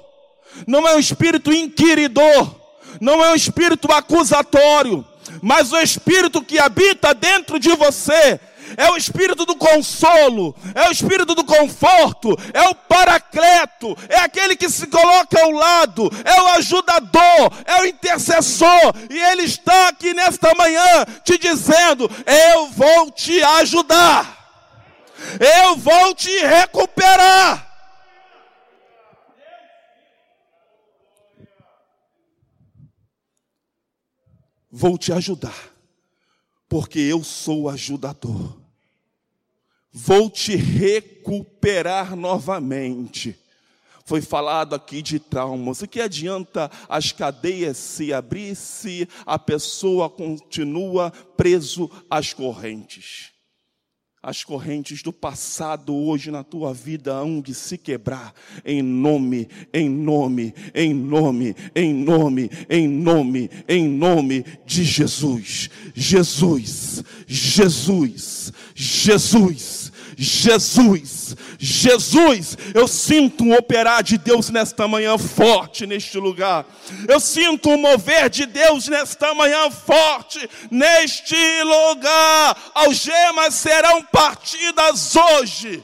não 0.66 0.88
é 0.88 0.96
um 0.96 0.98
espírito 0.98 1.52
inquiridor, 1.52 2.52
não 3.00 3.24
é 3.24 3.30
um 3.30 3.36
espírito 3.36 3.92
acusatório, 3.92 5.06
mas 5.42 5.72
o 5.72 5.78
Espírito 5.78 6.42
que 6.42 6.58
habita 6.58 7.14
dentro 7.14 7.58
de 7.58 7.74
você 7.74 8.40
é 8.76 8.90
o 8.90 8.96
espírito 8.96 9.44
do 9.44 9.56
consolo, 9.56 10.54
é 10.74 10.88
o 10.88 10.92
espírito 10.92 11.34
do 11.34 11.44
conforto, 11.44 12.36
é 12.52 12.68
o 12.68 12.74
paracleto, 12.74 13.96
é 14.08 14.18
aquele 14.18 14.56
que 14.56 14.68
se 14.68 14.86
coloca 14.86 15.40
ao 15.40 15.50
lado, 15.50 16.10
é 16.24 16.40
o 16.40 16.48
ajudador, 16.48 17.52
é 17.64 17.80
o 17.82 17.86
intercessor, 17.86 18.94
e 19.08 19.18
ele 19.18 19.42
está 19.42 19.88
aqui 19.88 20.14
nesta 20.14 20.54
manhã 20.54 21.04
te 21.24 21.38
dizendo: 21.38 22.10
Eu 22.26 22.68
vou 22.68 23.10
te 23.10 23.42
ajudar, 23.42 24.36
eu 25.40 25.76
vou 25.76 26.14
te 26.14 26.30
recuperar. 26.46 27.69
Vou 34.70 34.96
te 34.96 35.12
ajudar, 35.12 35.74
porque 36.68 36.98
eu 36.98 37.24
sou 37.24 37.68
ajudador. 37.68 38.58
Vou 39.92 40.30
te 40.30 40.54
recuperar 40.54 42.14
novamente. 42.14 43.36
Foi 44.04 44.20
falado 44.20 44.74
aqui 44.74 45.02
de 45.02 45.18
traumas. 45.18 45.82
O 45.82 45.88
que 45.88 46.00
adianta 46.00 46.70
as 46.88 47.12
cadeias 47.12 47.76
se 47.76 48.12
abrir 48.12 48.56
se 48.56 49.08
a 49.26 49.38
pessoa 49.38 50.08
continua 50.08 51.10
preso 51.36 51.90
às 52.08 52.32
correntes? 52.32 53.30
As 54.22 54.44
correntes 54.44 55.02
do 55.02 55.14
passado 55.14 55.94
hoje 55.94 56.30
na 56.30 56.44
tua 56.44 56.74
vida 56.74 57.14
hão 57.14 57.40
de 57.40 57.54
se 57.54 57.78
quebrar 57.78 58.34
em 58.66 58.82
nome, 58.82 59.48
em 59.72 59.88
nome, 59.88 60.52
em 60.74 60.92
nome, 60.92 61.56
em 61.74 61.94
nome, 61.94 62.50
em 62.68 62.86
nome, 62.86 63.50
em 63.66 63.88
nome 63.88 64.44
de 64.66 64.84
Jesus. 64.84 65.70
Jesus, 65.94 67.02
Jesus, 67.26 68.52
Jesus, 68.74 69.89
Jesus, 70.22 71.34
Jesus. 71.58 72.58
Eu 72.74 72.86
sinto 72.86 73.42
um 73.42 73.54
operar 73.54 74.02
de 74.02 74.18
Deus 74.18 74.50
nesta 74.50 74.86
manhã 74.86 75.16
forte 75.16 75.86
neste 75.86 76.18
lugar. 76.18 76.66
Eu 77.08 77.18
sinto 77.18 77.70
um 77.70 77.78
mover 77.78 78.28
de 78.28 78.44
Deus 78.44 78.86
nesta 78.86 79.32
manhã 79.32 79.70
forte 79.70 80.46
neste 80.70 81.62
lugar. 81.62 82.70
Algemas 82.74 83.54
serão 83.54 84.02
partidas 84.02 85.16
hoje. 85.16 85.82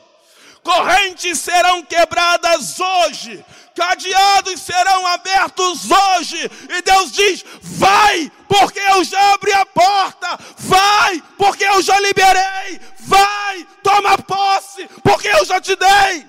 Correntes 0.67 1.39
serão 1.39 1.81
quebradas 1.85 2.81
hoje 2.81 3.45
cadeados 3.73 4.63
serão 4.63 5.07
abertos 5.07 5.83
hoje. 5.91 6.51
E 6.71 6.83
Deus 6.83 7.13
diz: 7.13 7.45
vai, 7.63 8.33
porque 8.49 8.81
eu 8.81 9.05
já 9.05 9.35
abri 9.35 9.53
a 9.53 9.65
porta. 9.67 10.39
Vai, 10.57 11.23
porque 11.37 11.63
eu 11.63 11.81
já 11.83 12.01
liberei. 12.01 12.81
Vai, 13.01 13.67
toma 13.83 14.19
posse, 14.19 14.89
porque 15.05 15.29
eu 15.29 15.45
já 15.45 15.61
te 15.61 15.77
dei. 15.77 16.27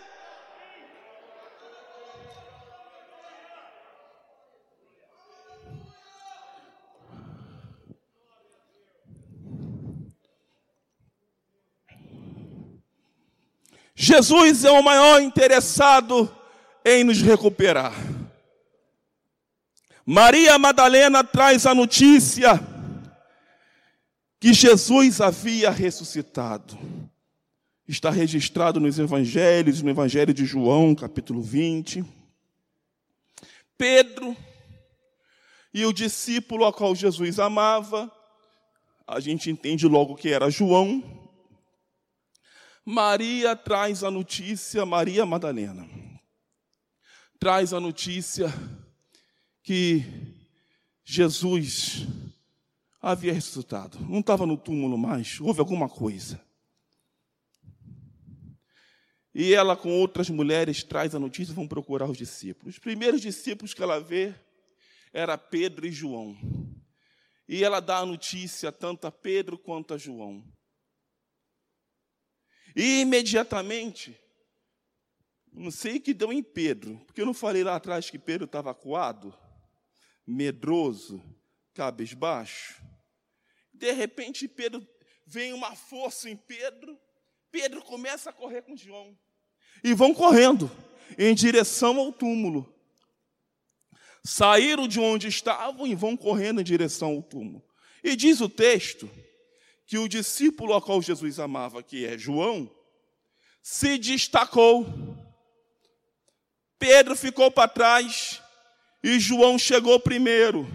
Jesus 13.99 14.63
é 14.63 14.69
o 14.69 14.83
maior 14.83 15.19
interessado 15.23 16.31
em 16.85 17.03
nos 17.03 17.19
recuperar. 17.19 17.95
Maria 20.05 20.59
Madalena 20.59 21.23
traz 21.23 21.65
a 21.65 21.73
notícia 21.73 22.61
que 24.39 24.53
Jesus 24.53 25.19
havia 25.19 25.71
ressuscitado. 25.71 26.77
Está 27.87 28.11
registrado 28.11 28.79
nos 28.79 28.99
evangelhos, 28.99 29.81
no 29.81 29.89
evangelho 29.89 30.31
de 30.31 30.45
João, 30.45 30.93
capítulo 30.93 31.41
20. 31.41 32.05
Pedro 33.75 34.37
e 35.73 35.83
o 35.87 35.91
discípulo 35.91 36.65
a 36.65 36.71
qual 36.71 36.93
Jesus 36.93 37.39
amava, 37.39 38.11
a 39.07 39.19
gente 39.19 39.49
entende 39.49 39.87
logo 39.87 40.15
que 40.15 40.29
era 40.29 40.51
João. 40.51 41.16
Maria 42.89 43.53
traz 43.53 44.01
a 44.01 44.09
notícia, 44.09 44.85
Maria 44.85 45.25
Madalena, 45.25 45.85
traz 47.37 47.73
a 47.73 47.81
notícia 47.81 48.47
que 49.61 50.05
Jesus 51.03 52.07
havia 53.01 53.33
ressuscitado. 53.33 53.99
Não 53.99 54.21
estava 54.21 54.45
no 54.45 54.55
túmulo 54.55 54.97
mais, 54.97 55.37
houve 55.41 55.59
alguma 55.59 55.89
coisa. 55.89 56.41
E 59.35 59.53
ela, 59.53 59.75
com 59.75 59.91
outras 59.91 60.29
mulheres, 60.29 60.81
traz 60.81 61.13
a 61.13 61.19
notícia 61.19 61.51
e 61.51 61.55
vão 61.55 61.67
procurar 61.67 62.09
os 62.09 62.17
discípulos. 62.17 62.75
Os 62.75 62.79
primeiros 62.79 63.19
discípulos 63.19 63.73
que 63.73 63.83
ela 63.83 63.99
vê 63.99 64.33
era 65.11 65.37
Pedro 65.37 65.85
e 65.85 65.91
João. 65.91 66.37
E 67.49 67.65
ela 67.65 67.81
dá 67.81 67.97
a 67.97 68.05
notícia 68.05 68.71
tanto 68.71 69.07
a 69.07 69.11
Pedro 69.11 69.57
quanto 69.57 69.93
a 69.93 69.97
João. 69.97 70.41
E 72.77 73.01
imediatamente, 73.01 74.15
não 75.51 75.71
sei 75.71 75.97
o 75.97 75.99
que 75.99 76.13
deu 76.13 76.31
em 76.31 76.43
Pedro, 76.43 76.95
porque 77.07 77.19
eu 77.19 77.25
não 77.25 77.33
falei 77.33 77.63
lá 77.63 77.75
atrás 77.75 78.07
que 78.07 78.19
Pedro 78.19 78.45
estava 78.45 78.69
acuado, 78.69 79.35
medroso, 80.27 81.19
cabisbaixo. 81.73 82.79
De 83.73 83.91
repente, 83.93 84.47
Pedro 84.47 84.87
vem 85.25 85.53
uma 85.53 85.75
força 85.75 86.29
em 86.29 86.35
Pedro, 86.35 86.99
Pedro 87.49 87.81
começa 87.81 88.29
a 88.29 88.33
correr 88.33 88.61
com 88.61 88.77
João. 88.77 89.17
E 89.83 89.95
vão 89.95 90.13
correndo 90.13 90.69
em 91.17 91.33
direção 91.33 91.97
ao 91.97 92.13
túmulo. 92.13 92.71
Saíram 94.23 94.87
de 94.87 94.99
onde 94.99 95.27
estavam 95.27 95.87
e 95.87 95.95
vão 95.95 96.15
correndo 96.15 96.61
em 96.61 96.63
direção 96.63 97.15
ao 97.15 97.23
túmulo. 97.23 97.67
E 98.03 98.15
diz 98.15 98.39
o 98.39 98.47
texto 98.47 99.09
que 99.87 99.97
o 99.97 100.07
discípulo 100.07 100.75
a 100.75 100.81
qual 100.81 101.01
Jesus 101.01 101.39
amava, 101.39 101.81
que 101.81 102.05
é 102.05 102.17
João, 102.17 102.69
se 103.63 103.97
destacou. 103.97 104.85
Pedro 106.77 107.15
ficou 107.15 107.49
para 107.49 107.67
trás 107.67 108.39
e 109.03 109.19
João 109.19 109.57
chegou 109.57 109.99
primeiro 109.99 110.67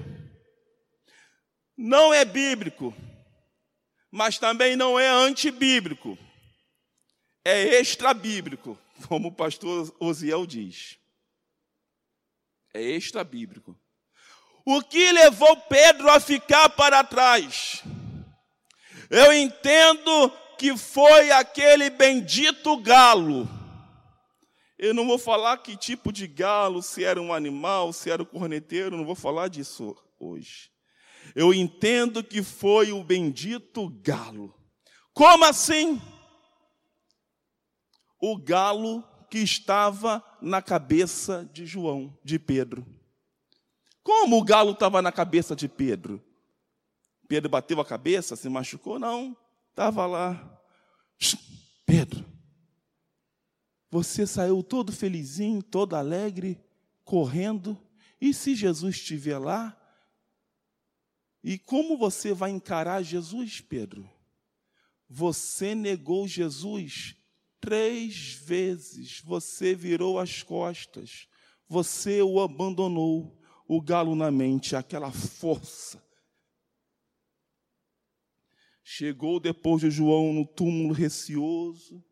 não 1.77 2.15
é 2.15 2.25
bíblico, 2.25 2.95
mas 4.09 4.39
também 4.39 4.77
não 4.77 4.99
é 4.99 5.09
antibíblico. 5.09 6.17
É 7.45 7.61
extra-bíblico, 7.81 8.79
como 9.09 9.29
o 9.29 9.33
pastor 9.33 9.93
Osiel 9.99 10.47
diz. 10.47 10.97
É 12.73 12.81
extra-bíblico. 12.81 13.77
O 14.65 14.81
que 14.81 15.11
levou 15.11 15.57
Pedro 15.57 16.09
a 16.09 16.21
ficar 16.21 16.69
para 16.71 17.03
trás? 17.03 17.83
Eu 19.13 19.31
entendo 19.31 20.33
que 20.57 20.75
foi 20.75 21.31
aquele 21.33 21.91
bendito 21.91 22.79
galo. 22.79 23.47
Eu 24.79 24.95
não 24.95 25.07
vou 25.07 25.19
falar 25.19 25.59
que 25.59 25.77
tipo 25.77 26.11
de 26.11 26.27
galo, 26.27 26.81
se 26.83 27.05
era 27.05 27.21
um 27.21 27.31
animal, 27.31 27.93
se 27.93 28.11
era 28.11 28.23
um 28.23 28.25
corneteiro, 28.25 28.97
não 28.97 29.05
vou 29.05 29.15
falar 29.15 29.49
disso 29.49 29.95
hoje. 30.19 30.71
Eu 31.35 31.53
entendo 31.53 32.25
que 32.25 32.43
foi 32.43 32.91
o 32.91 33.05
bendito 33.05 33.87
galo. 34.03 34.55
Como 35.13 35.45
assim? 35.45 36.01
O 38.19 38.39
galo 38.39 39.05
que 39.31 39.41
estava 39.41 40.25
na 40.41 40.63
cabeça 40.63 41.47
de 41.53 41.67
João, 41.67 42.19
de 42.25 42.39
Pedro. 42.39 42.87
Como 44.03 44.39
o 44.39 44.43
galo 44.43 44.71
estava 44.73 45.03
na 45.03 45.13
cabeça 45.13 45.55
de 45.55 45.69
Pedro? 45.69 46.32
Pedro 47.33 47.49
bateu 47.49 47.81
a 47.81 47.85
cabeça, 47.87 48.37
se 48.37 48.47
machucou? 48.47 48.99
Não, 48.99 49.35
estava 49.71 50.05
lá. 50.05 50.63
Pedro, 51.87 52.27
você 53.91 54.27
saiu 54.27 54.63
todo 54.63 54.93
felizinho, 54.93 55.63
todo 55.63 55.97
alegre, 55.97 56.63
correndo, 57.07 57.83
e 58.21 58.35
se 58.35 58.55
Jesus 58.55 58.97
estiver 58.97 59.39
lá, 59.39 59.75
e 61.43 61.57
como 61.59 61.97
você 61.97 62.35
vai 62.35 62.51
encarar 62.51 63.03
Jesus, 63.03 63.63
Pedro? 63.63 64.07
Você 65.09 65.75
negou 65.75 66.29
Jesus 66.29 67.17
três 67.59 68.35
vezes, 68.45 69.23
você 69.25 69.75
virou 69.75 70.19
as 70.19 70.43
costas, 70.43 71.27
você 71.67 72.21
o 72.21 72.43
abandonou, 72.43 73.41
o 73.67 73.81
galo 73.81 74.15
na 74.15 74.31
mente, 74.31 74.77
aquela 74.77 75.11
força. 75.11 76.12
Chegou 78.95 79.41
depois 79.41 79.81
de 79.81 79.91
João 79.91 80.35
no 80.35 80.45
túmulo 80.45 80.93
receoso, 80.93 82.05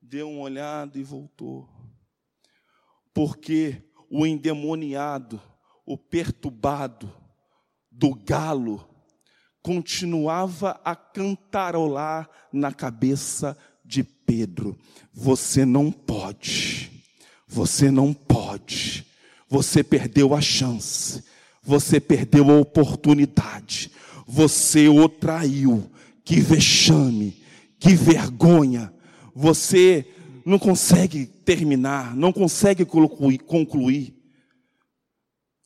deu 0.00 0.30
uma 0.30 0.42
olhada 0.42 0.96
e 1.00 1.02
voltou. 1.02 1.68
Porque 3.12 3.82
o 4.08 4.24
endemoniado, 4.24 5.42
o 5.84 5.98
perturbado, 5.98 7.12
do 7.90 8.14
galo 8.14 8.88
continuava 9.60 10.80
a 10.84 10.94
cantarolar 10.94 12.30
na 12.52 12.72
cabeça 12.72 13.58
de 13.84 14.04
Pedro: 14.04 14.78
Você 15.12 15.64
não 15.64 15.90
pode, 15.90 17.02
você 17.48 17.90
não 17.90 18.14
pode, 18.14 19.04
você 19.48 19.82
perdeu 19.82 20.36
a 20.36 20.40
chance, 20.40 21.24
você 21.60 21.98
perdeu 21.98 22.48
a 22.48 22.60
oportunidade, 22.60 23.90
você 24.24 24.88
o 24.88 25.08
traiu. 25.08 25.90
Que 26.26 26.40
vexame, 26.40 27.40
que 27.78 27.94
vergonha. 27.94 28.92
Você 29.32 30.04
não 30.44 30.58
consegue 30.58 31.24
terminar, 31.24 32.16
não 32.16 32.32
consegue 32.32 32.84
concluir, 32.84 34.12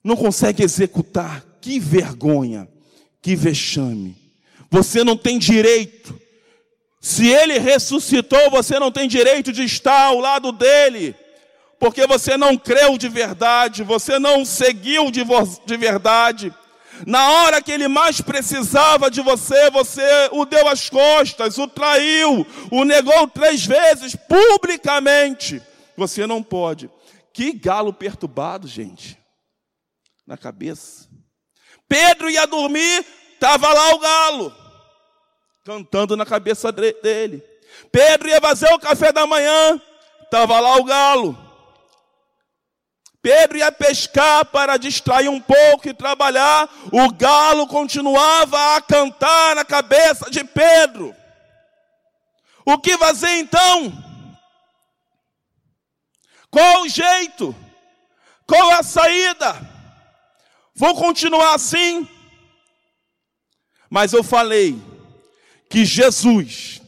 não 0.05 0.14
consegue 0.14 0.62
executar 0.62 1.44
que 1.62 1.81
vergonha, 1.81 2.68
que 3.23 3.35
vexame. 3.35 4.16
Você 4.70 5.03
não 5.03 5.16
tem 5.16 5.38
direito. 5.38 6.20
Se 7.01 7.27
ele 7.27 7.59
ressuscitou, 7.59 8.51
você 8.51 8.79
não 8.79 8.92
tem 8.92 9.09
direito 9.09 9.53
de 9.53 9.64
estar 9.64 10.09
ao 10.09 10.18
lado 10.18 10.53
dele, 10.53 11.14
porque 11.79 12.07
você 12.07 12.37
não 12.37 12.59
creu 12.59 12.99
de 12.99 13.09
verdade, 13.09 13.83
você 13.83 14.18
não 14.18 14.44
seguiu 14.44 15.11
de, 15.11 15.23
de 15.64 15.77
verdade. 15.79 16.55
Na 17.06 17.30
hora 17.30 17.62
que 17.62 17.72
ele 17.72 17.88
mais 17.88 18.20
precisava 18.20 19.10
de 19.10 19.20
você, 19.22 19.70
você 19.70 20.28
o 20.32 20.44
deu 20.44 20.68
as 20.68 20.90
costas, 20.90 21.59
o 21.59 21.66
traiu, 21.66 22.46
o 22.70 22.84
negou 22.84 23.26
três 23.28 23.64
vezes 23.64 24.14
publicamente. 24.14 25.62
Você 25.96 26.26
não 26.26 26.42
pode. 26.42 26.90
Que 27.32 27.53
galo 27.53 27.92
perturbado, 27.92 28.66
gente, 28.66 29.18
na 30.26 30.36
cabeça. 30.36 31.09
Pedro 31.88 32.30
ia 32.30 32.46
dormir, 32.46 33.05
estava 33.34 33.72
lá 33.72 33.94
o 33.94 33.98
galo, 33.98 34.55
cantando 35.64 36.16
na 36.16 36.26
cabeça 36.26 36.70
dele. 36.70 37.42
Pedro 37.90 38.28
ia 38.28 38.40
fazer 38.40 38.72
o 38.72 38.78
café 38.78 39.12
da 39.12 39.26
manhã, 39.26 39.80
estava 40.22 40.61
lá 40.61 40.76
o 40.76 40.84
galo. 40.84 41.49
Pedro 43.23 43.59
ia 43.59 43.71
pescar 43.71 44.47
para 44.47 44.79
distrair 44.79 45.29
um 45.29 45.41
pouco 45.41 45.89
e 45.89 45.95
trabalhar, 45.95 46.68
o 46.91 47.12
galo 47.12 47.66
continuava 47.66 48.77
a 48.77 48.81
cantar 48.81 49.55
na 49.55 49.64
cabeça 49.64 50.31
de 50.31 50.43
Pedro. 50.43 51.14
O 52.64 52.79
que 52.79 52.97
fazer 52.97 53.33
então? 53.37 53.93
Qual 56.51 56.83
o 56.83 56.89
jeito? 56.89 57.55
Qual 58.47 58.71
a 58.71 58.83
saída? 58.83 59.55
Vou 60.75 60.95
continuar 60.95 61.55
assim. 61.55 62.09
Mas 63.89 64.12
eu 64.12 64.25
falei 64.25 64.81
que 65.68 65.85
Jesus 65.85 66.81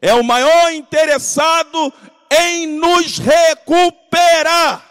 é 0.00 0.14
o 0.14 0.24
maior 0.24 0.72
interessado 0.72 1.92
em 2.30 2.66
nos 2.66 3.18
recuperar. 3.18 4.85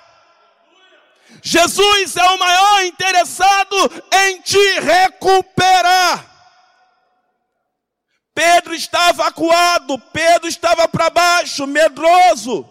Jesus 1.48 2.16
é 2.18 2.24
o 2.24 2.40
maior 2.40 2.86
interessado 2.86 3.76
em 4.26 4.42
te 4.42 4.80
recuperar. 4.80 6.34
Pedro 8.34 8.74
estava 8.74 9.28
acuado, 9.28 10.00
Pedro 10.12 10.48
estava 10.48 10.88
para 10.88 11.12
baixo, 11.12 11.68
medroso. 11.68 12.68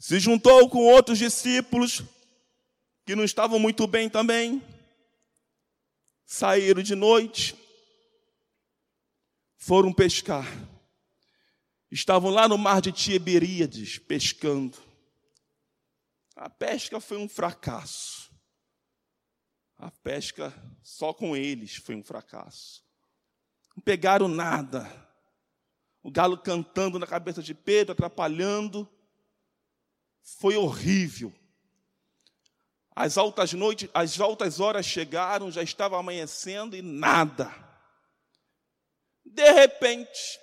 Se 0.00 0.18
juntou 0.18 0.68
com 0.68 0.78
outros 0.78 1.16
discípulos 1.16 2.02
que 3.06 3.14
não 3.14 3.22
estavam 3.22 3.60
muito 3.60 3.86
bem 3.86 4.10
também. 4.10 4.60
Saíram 6.26 6.82
de 6.82 6.96
noite, 6.96 7.56
foram 9.56 9.92
pescar. 9.92 10.44
Estavam 11.88 12.32
lá 12.32 12.48
no 12.48 12.58
mar 12.58 12.80
de 12.80 12.90
Tiberíades 12.90 13.96
pescando. 13.96 14.87
A 16.38 16.48
pesca 16.48 17.00
foi 17.00 17.16
um 17.16 17.28
fracasso. 17.28 18.30
A 19.76 19.90
pesca 19.90 20.54
só 20.84 21.12
com 21.12 21.36
eles 21.36 21.74
foi 21.74 21.96
um 21.96 22.02
fracasso. 22.02 22.84
Não 23.76 23.82
pegaram 23.82 24.28
nada. 24.28 24.88
O 26.00 26.12
galo 26.12 26.38
cantando 26.38 26.96
na 26.96 27.08
cabeça 27.08 27.42
de 27.42 27.54
Pedro, 27.54 27.92
atrapalhando. 27.92 28.88
Foi 30.22 30.56
horrível. 30.56 31.34
As 32.94 33.18
altas 33.18 33.52
noites, 33.52 33.90
as 33.92 34.20
altas 34.20 34.60
horas 34.60 34.86
chegaram, 34.86 35.50
já 35.50 35.62
estava 35.62 35.98
amanhecendo 35.98 36.76
e 36.76 36.82
nada. 36.82 37.52
De 39.24 39.50
repente, 39.50 40.38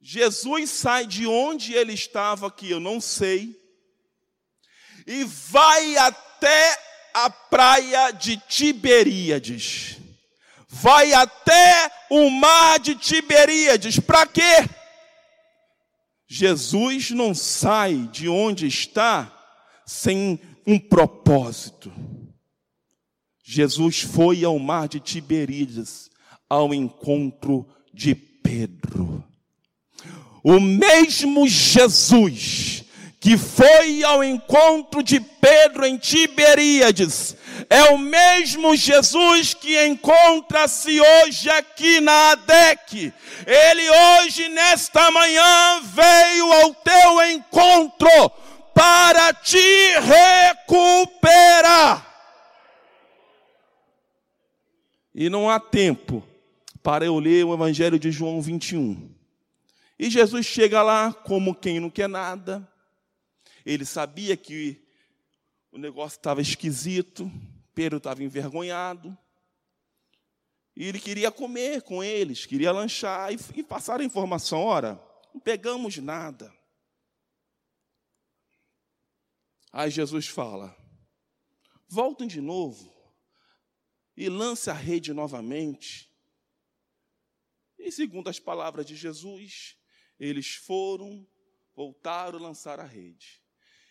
Jesus 0.00 0.70
sai 0.70 1.06
de 1.06 1.24
onde 1.24 1.72
ele 1.72 1.92
estava, 1.92 2.50
que 2.50 2.68
eu 2.68 2.80
não 2.80 3.00
sei, 3.00 3.59
e 5.06 5.24
vai 5.24 5.96
até 5.96 6.78
a 7.14 7.30
praia 7.30 8.10
de 8.12 8.36
Tiberíades. 8.48 9.98
Vai 10.68 11.12
até 11.12 11.90
o 12.10 12.30
mar 12.30 12.78
de 12.78 12.94
Tiberíades. 12.94 13.98
Para 13.98 14.26
quê? 14.26 14.68
Jesus 16.28 17.10
não 17.10 17.34
sai 17.34 18.08
de 18.12 18.28
onde 18.28 18.66
está 18.66 19.36
sem 19.84 20.40
um 20.64 20.78
propósito. 20.78 21.92
Jesus 23.42 24.02
foi 24.02 24.44
ao 24.44 24.56
mar 24.60 24.86
de 24.86 25.00
Tiberíades 25.00 26.08
ao 26.48 26.72
encontro 26.72 27.66
de 27.92 28.14
Pedro. 28.14 29.24
O 30.42 30.60
mesmo 30.60 31.48
Jesus 31.48 32.84
que 33.20 33.36
foi 33.36 34.02
ao 34.02 34.24
encontro 34.24 35.02
de 35.02 35.20
Pedro 35.20 35.84
em 35.84 35.98
Tiberíades, 35.98 37.36
é 37.68 37.82
o 37.90 37.98
mesmo 37.98 38.74
Jesus 38.74 39.52
que 39.52 39.78
encontra-se 39.86 40.98
hoje 40.98 41.50
aqui 41.50 42.00
na 42.00 42.30
ADEC. 42.30 43.12
Ele 43.46 43.90
hoje, 43.90 44.48
nesta 44.48 45.10
manhã, 45.10 45.80
veio 45.82 46.50
ao 46.50 46.74
teu 46.74 47.22
encontro 47.30 48.30
para 48.74 49.34
te 49.34 49.58
recuperar. 50.56 52.06
E 55.14 55.28
não 55.28 55.50
há 55.50 55.60
tempo 55.60 56.26
para 56.82 57.04
eu 57.04 57.18
ler 57.18 57.44
o 57.44 57.52
Evangelho 57.52 57.98
de 57.98 58.10
João 58.10 58.40
21. 58.40 59.10
E 59.98 60.08
Jesus 60.08 60.46
chega 60.46 60.82
lá 60.82 61.12
como 61.12 61.54
quem 61.54 61.78
não 61.78 61.90
quer 61.90 62.08
nada. 62.08 62.66
Ele 63.72 63.86
sabia 63.86 64.36
que 64.36 64.84
o 65.70 65.78
negócio 65.78 66.16
estava 66.16 66.40
esquisito, 66.40 67.30
Pedro 67.72 67.98
estava 67.98 68.20
envergonhado. 68.20 69.16
E 70.74 70.84
ele 70.86 70.98
queria 70.98 71.30
comer 71.30 71.82
com 71.82 72.02
eles, 72.02 72.44
queria 72.44 72.72
lanchar 72.72 73.32
e, 73.32 73.38
e 73.54 73.62
passar 73.62 74.00
a 74.00 74.04
informação: 74.04 74.64
ora, 74.64 75.00
não 75.32 75.40
pegamos 75.40 75.96
nada. 75.98 76.52
Aí 79.72 79.88
Jesus 79.88 80.26
fala: 80.26 80.76
voltem 81.86 82.26
de 82.26 82.40
novo 82.40 82.92
e 84.16 84.28
lance 84.28 84.68
a 84.68 84.74
rede 84.74 85.12
novamente. 85.12 86.10
E 87.78 87.92
segundo 87.92 88.28
as 88.28 88.40
palavras 88.40 88.84
de 88.84 88.96
Jesus, 88.96 89.76
eles 90.18 90.56
foram, 90.56 91.24
voltaram 91.72 92.36
a 92.40 92.42
lançar 92.42 92.80
a 92.80 92.84
rede. 92.84 93.39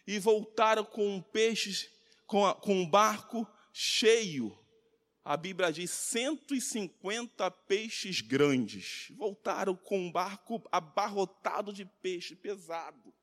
E 0.10 0.18
voltaram 0.18 0.84
com 0.84 1.22
peixes, 1.22 1.88
com, 2.26 2.43
a, 2.43 2.55
com 2.55 2.74
um 2.74 2.89
barco 2.89 3.47
cheio. 3.72 4.57
A 5.24 5.38
Bíblia 5.38 5.72
diz 5.72 5.91
150 5.91 7.51
peixes 7.51 8.20
grandes. 8.20 9.10
Voltaram 9.12 9.76
com 9.76 9.99
um 9.99 10.12
barco 10.12 10.68
abarrotado 10.72 11.72
de 11.72 11.86
peixe, 11.86 12.36
pesado. 12.36 13.14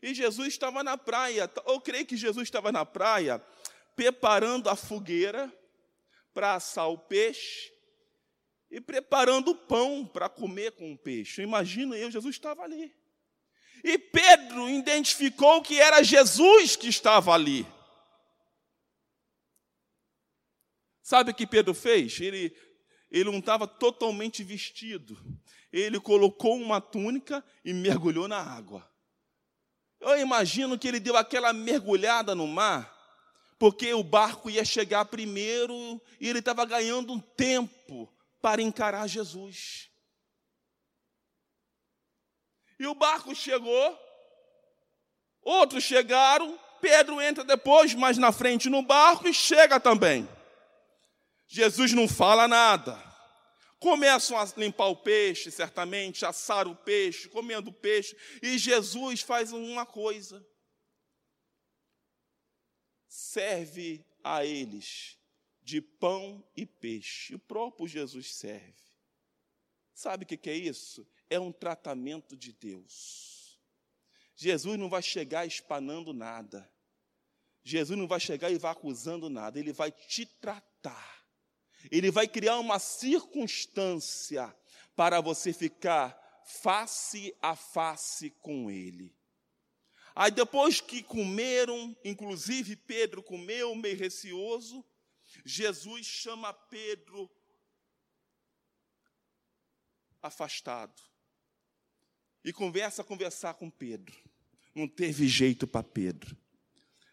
E 0.00 0.14
Jesus 0.14 0.48
estava 0.48 0.82
na 0.82 0.96
praia. 0.96 1.52
Eu 1.66 1.82
creio 1.82 2.06
que 2.06 2.16
Jesus 2.16 2.44
estava 2.44 2.72
na 2.72 2.86
praia, 2.86 3.38
preparando 3.94 4.70
a 4.70 4.74
fogueira 4.74 5.52
para 6.32 6.54
assar 6.54 6.88
o 6.88 6.96
peixe 6.96 7.70
e 8.70 8.80
preparando 8.80 9.50
o 9.50 9.54
pão 9.54 10.06
para 10.06 10.30
comer 10.30 10.72
com 10.72 10.94
o 10.94 10.96
peixe. 10.96 11.42
Imagina 11.42 11.94
eu, 11.94 12.10
Jesus 12.10 12.36
estava 12.36 12.62
ali. 12.62 12.90
E 13.84 13.98
Pedro 13.98 14.68
identificou 14.68 15.62
que 15.62 15.80
era 15.80 16.02
Jesus 16.02 16.76
que 16.76 16.88
estava 16.88 17.32
ali. 17.32 17.66
Sabe 21.02 21.30
o 21.30 21.34
que 21.34 21.46
Pedro 21.46 21.72
fez? 21.72 22.20
Ele, 22.20 22.52
ele 23.10 23.30
não 23.30 23.38
estava 23.38 23.66
totalmente 23.66 24.42
vestido. 24.42 25.16
Ele 25.72 26.00
colocou 26.00 26.56
uma 26.56 26.80
túnica 26.80 27.44
e 27.64 27.72
mergulhou 27.72 28.26
na 28.26 28.38
água. 28.38 28.90
Eu 30.00 30.18
imagino 30.18 30.78
que 30.78 30.88
ele 30.88 31.00
deu 31.00 31.16
aquela 31.16 31.52
mergulhada 31.52 32.34
no 32.34 32.46
mar, 32.46 32.92
porque 33.58 33.92
o 33.94 34.02
barco 34.02 34.50
ia 34.50 34.64
chegar 34.64 35.04
primeiro 35.04 36.00
e 36.20 36.28
ele 36.28 36.40
estava 36.40 36.64
ganhando 36.64 37.12
um 37.12 37.20
tempo 37.20 38.12
para 38.40 38.60
encarar 38.60 39.06
Jesus. 39.06 39.85
E 42.78 42.86
o 42.86 42.94
barco 42.94 43.34
chegou, 43.34 43.98
outros 45.42 45.84
chegaram, 45.84 46.58
Pedro 46.80 47.20
entra 47.20 47.42
depois, 47.42 47.94
mais 47.94 48.18
na 48.18 48.32
frente 48.32 48.68
no 48.68 48.82
barco 48.82 49.26
e 49.26 49.34
chega 49.34 49.80
também. 49.80 50.28
Jesus 51.48 51.92
não 51.92 52.08
fala 52.08 52.46
nada. 52.46 53.02
Começam 53.78 54.38
a 54.38 54.44
limpar 54.56 54.86
o 54.86 54.96
peixe, 54.96 55.50
certamente, 55.50 56.24
assar 56.24 56.66
o 56.66 56.74
peixe, 56.74 57.28
comendo 57.28 57.70
o 57.70 57.74
peixe, 57.74 58.16
e 58.42 58.58
Jesus 58.58 59.20
faz 59.20 59.52
uma 59.52 59.84
coisa: 59.84 60.44
serve 63.06 64.04
a 64.24 64.44
eles 64.44 65.18
de 65.62 65.80
pão 65.80 66.44
e 66.56 66.64
peixe. 66.64 67.34
O 67.34 67.38
próprio 67.38 67.86
Jesus 67.86 68.34
serve. 68.34 68.74
Sabe 69.92 70.24
o 70.24 70.26
que 70.26 70.50
é 70.50 70.54
isso? 70.54 71.06
É 71.28 71.40
um 71.40 71.52
tratamento 71.52 72.36
de 72.36 72.52
Deus. 72.52 73.36
Jesus 74.36 74.78
não 74.78 74.88
vai 74.88 75.02
chegar 75.02 75.46
espanando 75.46 76.12
nada. 76.12 76.70
Jesus 77.64 77.98
não 77.98 78.06
vai 78.06 78.20
chegar 78.20 78.50
e 78.50 78.58
vai 78.58 78.70
acusando 78.70 79.30
nada. 79.30 79.58
Ele 79.58 79.72
vai 79.72 79.90
te 79.90 80.26
tratar. 80.26 81.26
Ele 81.90 82.10
vai 82.10 82.28
criar 82.28 82.58
uma 82.58 82.78
circunstância 82.78 84.54
para 84.94 85.20
você 85.20 85.52
ficar 85.52 86.16
face 86.44 87.34
a 87.40 87.56
face 87.56 88.30
com 88.30 88.70
Ele. 88.70 89.16
Aí 90.14 90.30
depois 90.30 90.80
que 90.80 91.02
comeram, 91.02 91.96
inclusive 92.04 92.76
Pedro 92.76 93.22
comeu 93.22 93.74
meio 93.74 93.96
receoso, 93.96 94.84
Jesus 95.44 96.06
chama 96.06 96.52
Pedro 96.52 97.30
afastado 100.22 101.02
e 102.46 102.52
conversa 102.52 103.02
a 103.02 103.04
conversar 103.04 103.54
com 103.54 103.68
Pedro. 103.68 104.14
Não 104.72 104.86
teve 104.86 105.26
jeito 105.26 105.66
para 105.66 105.82
Pedro, 105.82 106.36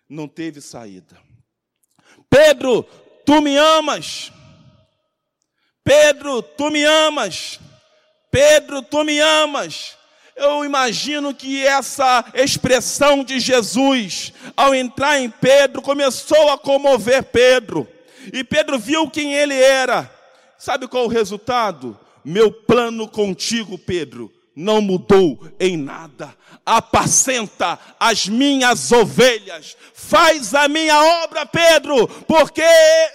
não 0.07 0.27
teve 0.27 0.61
saída. 0.61 1.19
Pedro, 2.29 2.83
tu 3.25 3.41
me 3.41 3.57
amas. 3.57 4.31
Pedro, 5.83 6.43
tu 6.43 6.69
me 6.69 6.83
amas. 6.83 7.59
Pedro, 8.29 8.83
tu 8.83 9.03
me 9.03 9.19
amas. 9.19 9.97
Eu 10.35 10.63
imagino 10.63 11.33
que 11.33 11.65
essa 11.65 12.31
expressão 12.35 13.23
de 13.23 13.39
Jesus, 13.39 14.33
ao 14.55 14.73
entrar 14.75 15.19
em 15.19 15.29
Pedro, 15.29 15.81
começou 15.81 16.49
a 16.49 16.57
comover 16.59 17.23
Pedro. 17.23 17.87
E 18.31 18.43
Pedro 18.43 18.77
viu 18.77 19.09
quem 19.09 19.33
ele 19.33 19.55
era. 19.55 20.11
Sabe 20.59 20.87
qual 20.87 21.05
o 21.05 21.09
resultado? 21.09 21.99
Meu 22.23 22.51
plano 22.51 23.07
contigo, 23.07 23.77
Pedro, 23.77 24.31
não 24.55 24.81
mudou 24.81 25.39
em 25.59 25.77
nada. 25.77 26.35
Apacenta 26.65 27.79
as 27.99 28.27
minhas 28.27 28.91
ovelhas. 28.91 29.75
Faz 29.93 30.53
a 30.53 30.67
minha 30.67 31.01
obra, 31.23 31.45
Pedro, 31.45 32.07
porque 32.25 32.61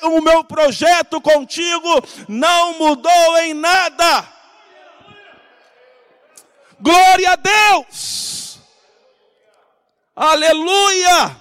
o 0.03 0.21
meu 0.21 0.45
projeto 0.45 1.21
contigo 1.21 2.03
não 2.29 2.79
mudou 2.79 3.39
em 3.39 3.55
nada. 3.55 4.29
Glória 6.81 7.33
a 7.33 7.37
Deus! 7.37 8.61
Aleluia! 10.15 11.37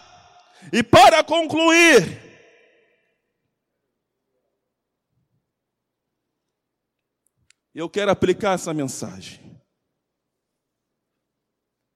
E 0.72 0.84
para 0.84 1.24
concluir, 1.24 2.22
eu 7.74 7.90
quero 7.90 8.12
aplicar 8.12 8.54
essa 8.54 8.74
mensagem. 8.74 9.47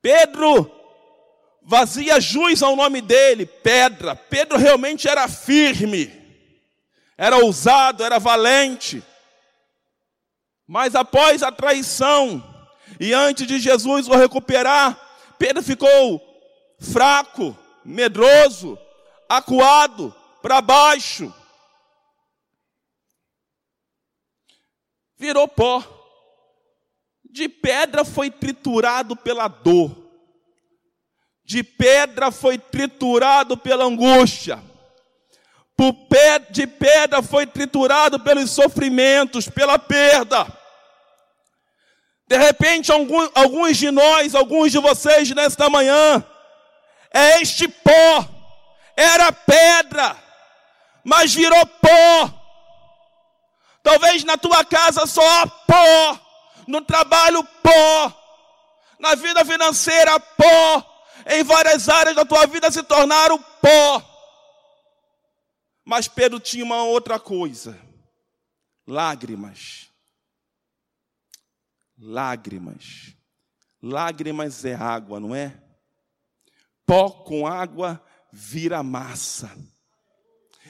Pedro 0.02 0.70
vazia 1.62 2.20
jus 2.20 2.64
ao 2.64 2.76
nome 2.76 3.02
dele, 3.02 3.45
pedra. 3.45 4.16
Pedro 4.16 4.58
realmente 4.58 5.08
era 5.08 5.28
firme, 5.28 6.12
era 7.18 7.38
ousado, 7.38 8.04
era 8.04 8.20
valente. 8.20 9.04
Mas 10.68 10.95
após 10.95 11.43
a 11.43 11.52
traição, 11.52 12.43
e 12.99 13.14
antes 13.14 13.45
de 13.45 13.60
Jesus 13.60 14.08
o 14.08 14.16
recuperar, 14.16 14.99
Pedro 15.38 15.62
ficou 15.62 16.22
fraco, 16.80 17.58
medroso, 17.86 18.78
acuado, 19.30 20.16
para 20.41 20.62
baixo. 20.62 21.34
Virou 25.18 25.47
pó 25.47 26.01
de 27.32 27.48
pedra 27.48 28.04
foi 28.04 28.30
triturado 28.30 29.16
pela 29.16 29.48
dor, 29.48 29.96
de 31.46 31.64
pedra 31.64 32.30
foi 32.30 32.58
triturado 32.58 33.58
pela 33.58 33.86
angústia, 33.86 34.62
de 36.52 36.68
pedra 36.68 37.24
foi 37.24 37.48
triturado 37.48 38.20
pelos 38.20 38.52
sofrimentos, 38.52 39.50
pela 39.50 39.80
perda. 39.80 40.46
De 42.28 42.38
repente, 42.38 42.92
alguns 42.92 43.78
de 43.78 43.90
nós, 43.90 44.36
alguns 44.36 44.72
de 44.72 44.78
vocês 44.78 45.32
nesta 45.32 45.70
manhã, 45.70 46.24
é 47.12 47.42
este 47.42 47.68
pó, 47.68 48.30
era 48.96 49.32
pedra, 49.32 50.16
mas 51.04 51.34
virou 51.34 51.66
pó. 51.66 52.42
Talvez 53.82 54.24
na 54.24 54.38
tua 54.38 54.64
casa 54.64 55.08
só 55.08 55.42
há 55.42 55.48
pó 55.48 56.21
no 56.68 56.82
trabalho, 56.82 57.43
pó, 57.64 58.22
na 58.99 59.16
vida 59.16 59.43
financeira, 59.45 60.20
pó, 60.20 61.05
em 61.28 61.43
várias 61.43 61.89
áreas 61.89 62.16
da 62.16 62.26
tua 62.26 62.45
vida 62.45 62.72
se 62.72 62.84
tornaram 62.84 63.38
pó. 63.62 64.12
Mas 65.86 66.07
Pedro 66.07 66.39
tinha 66.39 66.64
uma 66.64 66.84
outra 66.84 67.20
coisa: 67.20 67.80
lágrimas. 68.88 69.89
Lágrimas. 71.97 73.16
Lágrimas 73.82 74.64
é 74.66 74.76
água, 74.76 75.20
não 75.20 75.36
é? 75.36 75.59
Pó 76.86 77.09
com 77.09 77.47
água 77.47 78.03
vira 78.32 78.84
massa. 78.84 79.51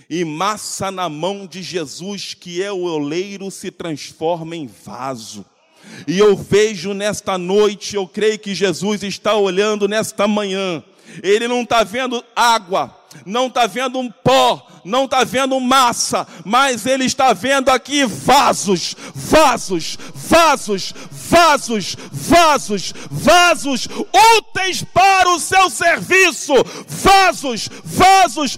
E 0.09 0.25
massa 0.25 0.91
na 0.91 1.07
mão 1.07 1.47
de 1.47 1.61
Jesus, 1.61 2.33
que 2.33 2.61
é 2.61 2.71
o 2.71 2.83
oleiro, 2.83 3.49
se 3.49 3.71
transforma 3.71 4.55
em 4.55 4.67
vaso. 4.67 5.45
E 6.07 6.17
eu 6.17 6.35
vejo 6.35 6.93
nesta 6.93 7.37
noite, 7.37 7.95
eu 7.95 8.07
creio 8.07 8.39
que 8.39 8.55
Jesus 8.55 9.03
está 9.03 9.35
olhando 9.35 9.87
nesta 9.87 10.27
manhã. 10.27 10.83
Ele 11.21 11.47
não 11.47 11.61
está 11.61 11.83
vendo 11.83 12.23
água, 12.35 12.95
não 13.25 13.47
está 13.47 13.67
vendo 13.67 13.99
um 13.99 14.09
pó, 14.09 14.65
não 14.85 15.05
está 15.05 15.23
vendo 15.23 15.59
massa, 15.59 16.27
mas 16.45 16.85
ele 16.85 17.05
está 17.05 17.33
vendo 17.33 17.69
aqui 17.69 18.05
vasos, 18.05 18.95
vasos, 19.13 19.97
vasos, 20.13 20.93
vasos, 21.31 21.95
vasos, 22.11 22.93
vasos 23.09 23.87
úteis 24.37 24.83
para 24.83 25.29
o 25.29 25.39
seu 25.39 25.69
serviço, 25.69 26.53
vasos, 26.87 27.69
vasos 27.85 28.57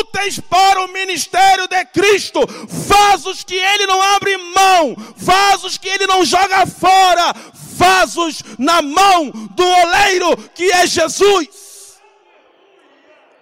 úteis 0.00 0.40
para 0.40 0.82
o 0.82 0.88
ministério 0.88 1.68
de 1.68 1.84
Cristo, 1.86 2.40
vasos 2.66 3.44
que 3.44 3.54
ele 3.54 3.86
não 3.86 4.00
abre 4.00 4.38
mão, 4.38 4.96
vasos 5.14 5.76
que 5.76 5.88
ele 5.88 6.06
não 6.06 6.24
joga 6.24 6.66
fora, 6.66 7.34
vasos 7.52 8.42
na 8.58 8.80
mão 8.80 9.30
do 9.30 9.66
oleiro 9.66 10.34
que 10.54 10.72
é 10.72 10.86
Jesus. 10.86 12.00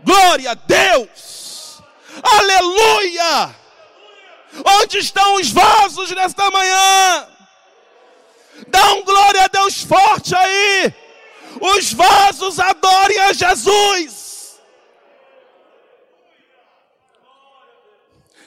Glória 0.02 0.50
a 0.50 0.54
Deus! 0.54 1.80
Aleluia! 2.20 3.54
Onde 4.82 4.98
estão 4.98 5.36
os 5.36 5.50
vasos 5.50 6.10
nesta 6.10 6.50
manhã? 6.50 7.31
Dá 8.68 8.92
um 8.94 9.04
glória 9.04 9.44
a 9.44 9.48
Deus 9.48 9.82
forte 9.82 10.34
aí! 10.34 10.94
Os 11.60 11.92
vasos 11.92 12.58
adorem 12.58 13.18
a 13.20 13.32
Jesus! 13.32 14.60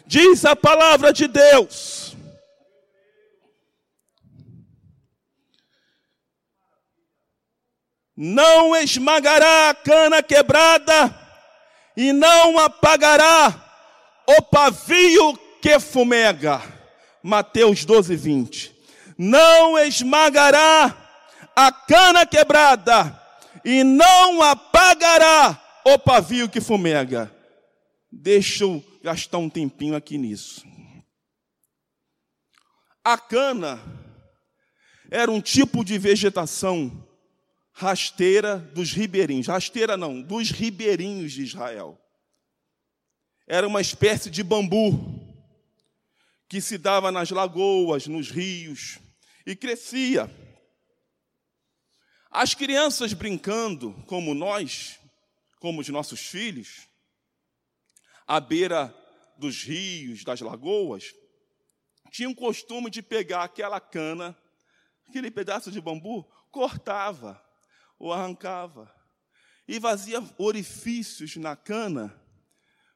Diz 0.06 0.46
a 0.46 0.56
palavra 0.56 1.12
de 1.12 1.28
Deus. 1.28 2.16
Não 8.16 8.76
esmagará 8.76 9.70
a 9.70 9.74
cana 9.74 10.24
quebrada 10.24 11.14
e 11.98 12.14
não 12.14 12.58
apagará 12.60 13.54
o 14.28 14.42
pavio 14.44 15.38
que 15.62 15.80
fumega. 15.80 16.62
Mateus 17.22 17.84
12, 17.84 18.16
20. 18.16 18.75
Não 19.18 19.78
esmagará 19.78 21.06
a 21.56 21.72
cana 21.72 22.26
quebrada 22.26 23.22
e 23.64 23.84
não 23.84 24.42
apagará 24.42 25.62
o 25.86 25.98
pavio 25.98 26.50
que 26.50 26.60
fumega. 26.60 27.34
Deixa 28.12 28.64
eu 28.66 28.84
gastar 29.02 29.38
um 29.38 29.50
tempinho 29.50 29.96
aqui 29.96 30.18
nisso. 30.18 30.66
A 33.04 33.18
cana 33.18 33.80
era 35.10 35.32
um 35.32 35.40
tipo 35.40 35.86
de 35.86 35.98
vegetação 35.98 37.08
rasteira 37.72 38.58
dos 38.58 38.92
ribeirinhos. 38.92 39.48
Rasteira 39.48 39.96
não, 39.96 40.22
dos 40.22 40.52
ribeirinhos 40.52 41.32
de 41.32 41.44
Israel. 41.44 41.98
Era 43.48 43.68
uma 43.68 43.80
espécie 43.80 44.30
de 44.30 44.44
bambu 44.44 45.22
que 46.50 46.60
se 46.60 46.78
dava 46.78 47.12
nas 47.12 47.30
lagoas, 47.30 48.08
nos 48.08 48.30
rios 48.30 49.00
e 49.46 49.56
crescia. 49.56 50.30
As 52.32 52.54
crianças 52.54 53.14
brincando, 53.14 53.94
como 54.08 54.34
nós, 54.34 55.00
como 55.60 55.82
os 55.82 55.90
nossos 55.90 56.20
filhos, 56.20 56.88
à 58.28 58.40
beira 58.40 58.94
dos 59.38 59.64
rios, 59.64 60.24
das 60.24 60.42
lagoas, 60.42 61.14
tinham 62.12 62.32
o 62.32 62.36
costume 62.36 62.90
de 62.90 63.02
pegar 63.02 63.44
aquela 63.44 63.80
cana, 63.80 64.38
aquele 65.08 65.30
pedaço 65.30 65.72
de 65.72 65.80
bambu, 65.80 66.24
cortava 66.52 67.42
ou 68.00 68.12
arrancava 68.12 68.94
e 69.68 69.80
fazia 69.80 70.24
orifícios 70.38 71.36
na 71.36 71.56
cana 71.56 72.22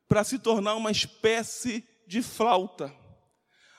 para 0.07 0.23
se 0.23 0.39
tornar 0.39 0.75
uma 0.75 0.91
espécie 0.91 1.87
de 2.07 2.21
flauta. 2.21 2.93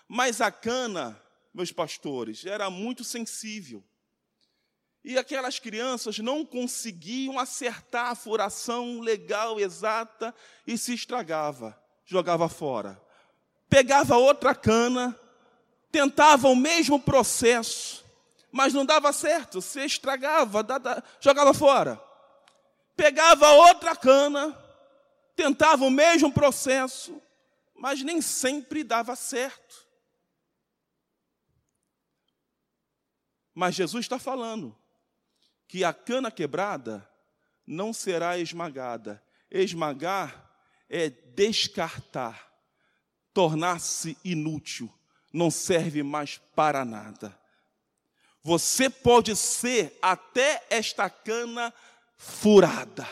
Mas 0.06 0.40
a 0.40 0.50
cana, 0.50 1.20
meus 1.52 1.72
pastores, 1.72 2.44
era 2.46 2.70
muito 2.70 3.04
sensível. 3.04 3.84
E 5.02 5.16
aquelas 5.16 5.58
crianças 5.58 6.18
não 6.18 6.44
conseguiam 6.44 7.38
acertar 7.38 8.10
a 8.10 8.14
furação 8.14 9.00
legal, 9.00 9.58
exata, 9.58 10.34
e 10.66 10.76
se 10.76 10.92
estragava, 10.92 11.80
jogava 12.04 12.48
fora. 12.48 13.00
Pegava 13.68 14.16
outra 14.16 14.54
cana, 14.54 15.18
tentava 15.90 16.48
o 16.48 16.56
mesmo 16.56 17.00
processo, 17.00 18.04
mas 18.52 18.74
não 18.74 18.84
dava 18.84 19.12
certo, 19.12 19.62
se 19.62 19.80
estragava, 19.80 20.62
dava, 20.62 21.02
jogava 21.20 21.54
fora. 21.54 22.00
Pegava 22.94 23.48
outra 23.52 23.96
cana, 23.96 24.56
tentava 25.34 25.84
o 25.84 25.90
mesmo 25.90 26.30
processo, 26.30 27.22
mas 27.74 28.02
nem 28.02 28.20
sempre 28.20 28.84
dava 28.84 29.16
certo. 29.16 29.79
Mas 33.60 33.74
Jesus 33.74 34.06
está 34.06 34.18
falando 34.18 34.74
que 35.68 35.84
a 35.84 35.92
cana 35.92 36.30
quebrada 36.30 37.06
não 37.66 37.92
será 37.92 38.38
esmagada. 38.38 39.22
Esmagar 39.50 40.50
é 40.88 41.10
descartar, 41.10 42.50
tornar-se 43.34 44.16
inútil, 44.24 44.90
não 45.30 45.50
serve 45.50 46.02
mais 46.02 46.38
para 46.56 46.86
nada. 46.86 47.38
Você 48.42 48.88
pode 48.88 49.36
ser 49.36 49.94
até 50.00 50.64
esta 50.70 51.10
cana 51.10 51.70
furada. 52.16 53.06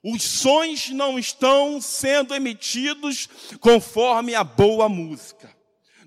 Os 0.00 0.22
sons 0.22 0.90
não 0.90 1.18
estão 1.18 1.80
sendo 1.80 2.36
emitidos 2.36 3.28
conforme 3.58 4.36
a 4.36 4.44
boa 4.44 4.88
música. 4.88 5.52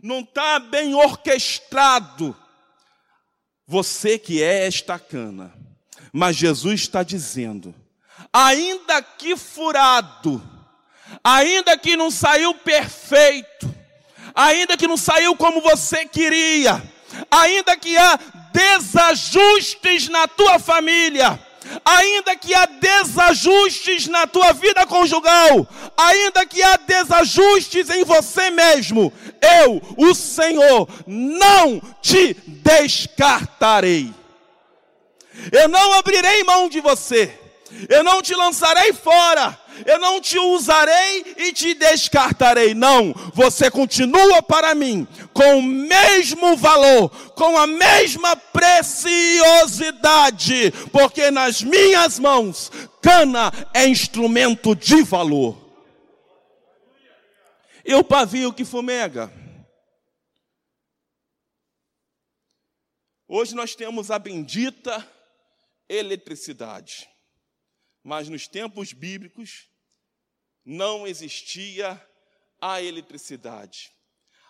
Não 0.02 0.22
está 0.22 0.60
bem 0.60 0.96
orquestrado. 0.96 2.45
Você 3.68 4.18
que 4.20 4.44
é 4.44 4.68
esta 4.68 5.00
cana. 5.00 5.54
Mas 6.12 6.36
Jesus 6.36 6.82
está 6.82 7.04
dizendo: 7.04 7.74
ainda 8.32 9.02
que 9.02 9.36
furado, 9.36 10.42
ainda 11.24 11.78
que 11.78 11.98
não 11.98 12.10
saiu 12.10 12.54
perfeito, 12.54 13.74
ainda 14.34 14.78
que 14.78 14.88
não 14.88 14.98
saiu 14.98 15.36
como 15.36 15.62
você 15.62 16.06
queria, 16.06 16.82
ainda 17.30 17.76
que 17.76 17.98
há 17.98 18.20
desajustes 18.54 20.08
na 20.08 20.28
tua 20.28 20.60
família, 20.60 21.40
ainda 21.84 22.36
que 22.36 22.54
há 22.54 22.66
desajustes 22.66 24.08
na 24.08 24.28
tua 24.28 24.54
vida 24.54 24.86
conjugal, 24.86 25.68
ainda 25.98 26.46
que 26.46 26.62
há 26.62 26.78
desajustes 26.78 27.90
em 27.90 28.04
você 28.04 28.50
mesmo, 28.50 29.12
eu, 29.64 29.82
o 29.98 30.14
Senhor, 30.14 30.88
não 31.06 31.82
te 32.02 32.34
descartarei. 32.48 34.14
Eu 35.52 35.68
não 35.68 35.94
abrirei 35.94 36.44
mão 36.44 36.70
de 36.70 36.80
você. 36.80 37.40
Eu 37.90 38.04
não 38.04 38.22
te 38.22 38.34
lançarei 38.34 38.94
fora 38.94 39.60
eu 39.86 40.00
não 40.00 40.22
te 40.22 40.38
usarei 40.38 41.36
e 41.38 41.52
te 41.52 41.74
descartarei. 41.74 42.74
Não, 42.74 43.14
você 43.34 43.70
continua 43.72 44.42
para 44.42 44.74
mim 44.76 45.08
com 45.34 45.60
o 45.60 45.64
mesmo 45.64 46.56
valor, 46.56 47.10
com 47.34 47.58
a 47.58 47.68
mesma 47.68 48.36
preciosidade, 48.36 50.72
porque 50.92 51.32
nas 51.32 51.62
minhas 51.62 52.20
mãos, 52.20 52.72
cana 53.02 53.52
é 53.74 53.88
instrumento 53.88 54.76
de 54.76 55.02
valor. 55.04 55.64
E 57.84 57.94
o 57.94 58.04
pavio 58.04 58.54
que 58.54 58.66
fumega. 58.66 59.32
Hoje 63.28 63.56
nós 63.56 63.74
temos 63.76 64.12
a 64.12 64.20
bendita 64.20 65.04
eletricidade. 65.90 67.10
Mas 68.06 68.30
nos 68.30 68.48
tempos 68.48 68.94
bíblicos 68.94 69.68
não 70.64 71.08
existia 71.08 72.00
a 72.62 72.80
eletricidade. 72.80 73.90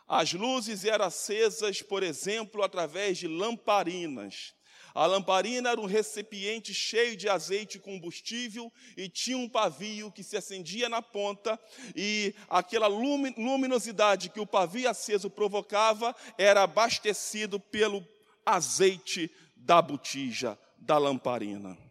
As 0.05 0.33
luzes 0.33 0.83
eram 0.83 1.05
acesas, 1.05 1.81
por 1.81 2.03
exemplo, 2.03 2.61
através 2.61 3.17
de 3.17 3.29
lamparinas. 3.29 4.53
A 4.93 5.05
lamparina 5.05 5.69
era 5.69 5.79
um 5.79 5.85
recipiente 5.85 6.73
cheio 6.73 7.15
de 7.15 7.29
azeite 7.29 7.79
combustível 7.79 8.69
e 8.97 9.07
tinha 9.07 9.37
um 9.37 9.47
pavio 9.47 10.11
que 10.11 10.21
se 10.21 10.35
acendia 10.35 10.89
na 10.89 11.01
ponta, 11.01 11.57
e 11.95 12.35
aquela 12.49 12.87
luminosidade 12.87 14.31
que 14.31 14.39
o 14.41 14.45
pavio 14.45 14.89
aceso 14.89 15.29
provocava 15.29 16.13
era 16.37 16.63
abastecido 16.63 17.57
pelo 17.57 18.05
azeite 18.45 19.31
da 19.55 19.81
botija 19.81 20.59
da 20.77 20.97
lamparina. 20.97 21.84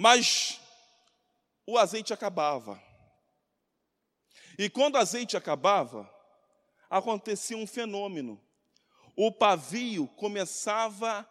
Mas 0.00 0.60
o 1.66 1.76
azeite 1.76 2.12
acabava. 2.12 2.80
E 4.56 4.70
quando 4.70 4.94
o 4.94 4.98
azeite 4.98 5.36
acabava, 5.36 6.08
acontecia 6.88 7.56
um 7.56 7.66
fenômeno. 7.66 8.40
O 9.16 9.32
pavio 9.32 10.06
começava 10.06 11.28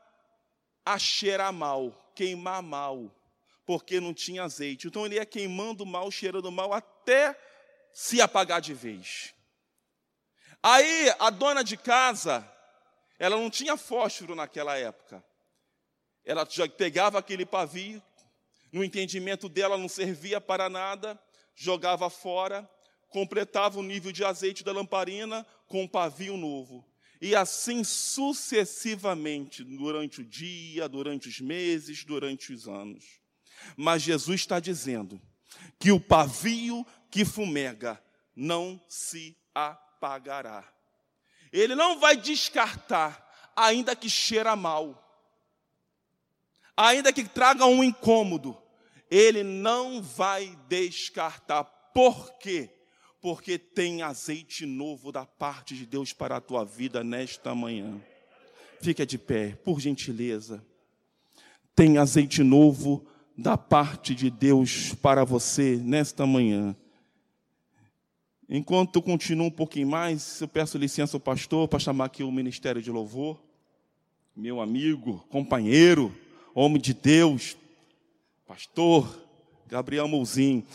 a 0.84 1.00
cheirar 1.00 1.54
mal, 1.54 2.12
queimar 2.14 2.62
mal, 2.62 3.10
porque 3.66 4.02
não 4.02 4.14
tinha 4.14 4.44
azeite. 4.44 4.88
Então 4.88 5.06
ele 5.06 5.16
ia 5.16 5.26
queimando 5.26 5.86
mal, 5.86 6.12
cheirando 6.12 6.52
mal, 6.52 6.74
até 6.74 7.40
se 7.94 8.20
apagar 8.20 8.60
de 8.60 8.74
vez. 8.74 9.34
Aí 10.62 11.16
a 11.20 11.30
dona 11.30 11.64
de 11.64 11.78
casa, 11.78 12.46
ela 13.18 13.38
não 13.38 13.50
tinha 13.50 13.78
fósforo 13.78 14.36
naquela 14.36 14.78
época. 14.78 15.24
Ela 16.26 16.46
já 16.50 16.68
pegava 16.68 17.18
aquele 17.18 17.46
pavio, 17.46 18.04
no 18.72 18.84
entendimento 18.84 19.48
dela 19.48 19.78
não 19.78 19.88
servia 19.88 20.42
para 20.42 20.70
nada, 20.70 21.20
jogava 21.56 22.10
fora, 22.10 22.70
completava 23.10 23.80
o 23.80 23.84
nível 23.84 24.12
de 24.12 24.24
azeite 24.24 24.64
da 24.64 24.72
lamparina 24.72 25.46
com 25.68 25.84
um 25.84 25.88
pavio 25.88 26.38
novo. 26.38 26.86
E 27.20 27.36
assim 27.36 27.84
sucessivamente, 27.84 29.64
durante 29.64 30.22
o 30.22 30.24
dia, 30.24 30.88
durante 30.88 31.28
os 31.28 31.40
meses, 31.40 32.04
durante 32.04 32.54
os 32.54 32.68
anos. 32.68 33.20
Mas 33.76 34.04
Jesus 34.04 34.42
está 34.42 34.60
dizendo 34.60 35.20
que 35.80 35.92
o 35.92 36.00
pavio 36.00 36.86
que 37.10 37.26
fumega 37.26 38.02
não 38.36 38.80
se 38.88 39.36
apagará. 39.56 40.64
Ele 41.52 41.74
não 41.74 42.00
vai 42.00 42.16
descartar, 42.16 43.52
ainda 43.56 43.96
que 43.96 44.10
cheira 44.10 44.56
mal 44.56 45.07
ainda 46.78 47.12
que 47.12 47.24
traga 47.24 47.66
um 47.66 47.84
incômodo, 47.84 48.56
ele 49.10 49.42
não 49.44 50.02
vai 50.02 50.56
descartar. 50.70 51.64
Por 51.64 52.38
quê? 52.38 52.70
Porque 53.20 53.58
tem 53.58 54.04
azeite 54.04 54.66
novo 54.66 55.12
da 55.12 55.26
parte 55.26 55.76
de 55.76 55.88
Deus 55.88 56.14
para 56.14 56.38
a 56.38 56.42
tua 56.42 56.64
vida 56.64 57.04
nesta 57.04 57.56
manhã. 57.56 58.00
Fica 58.80 59.06
de 59.06 59.18
pé, 59.18 59.58
por 59.66 59.80
gentileza. 59.80 60.64
Tem 61.76 61.98
azeite 61.98 62.44
novo 62.44 63.06
da 63.36 63.58
parte 63.58 64.14
de 64.14 64.30
Deus 64.30 64.94
para 64.96 65.24
você 65.24 65.78
nesta 65.78 66.26
manhã. 66.28 66.76
Enquanto 68.50 69.02
continuo 69.02 69.48
um 69.48 69.52
pouquinho 69.52 69.88
mais, 69.88 70.40
eu 70.40 70.48
peço 70.48 70.78
licença 70.78 71.18
ao 71.18 71.22
pastor 71.22 71.68
para 71.68 71.80
chamar 71.80 72.06
aqui 72.06 72.24
o 72.24 72.32
ministério 72.32 72.82
de 72.82 72.90
louvor. 72.90 73.42
Meu 74.36 74.62
amigo, 74.62 75.26
companheiro, 75.30 76.16
homem 76.60 76.82
de 76.82 76.92
Deus, 76.92 77.56
pastor 78.48 79.08
Gabriel 79.68 80.08
Mouzinho. 80.08 80.66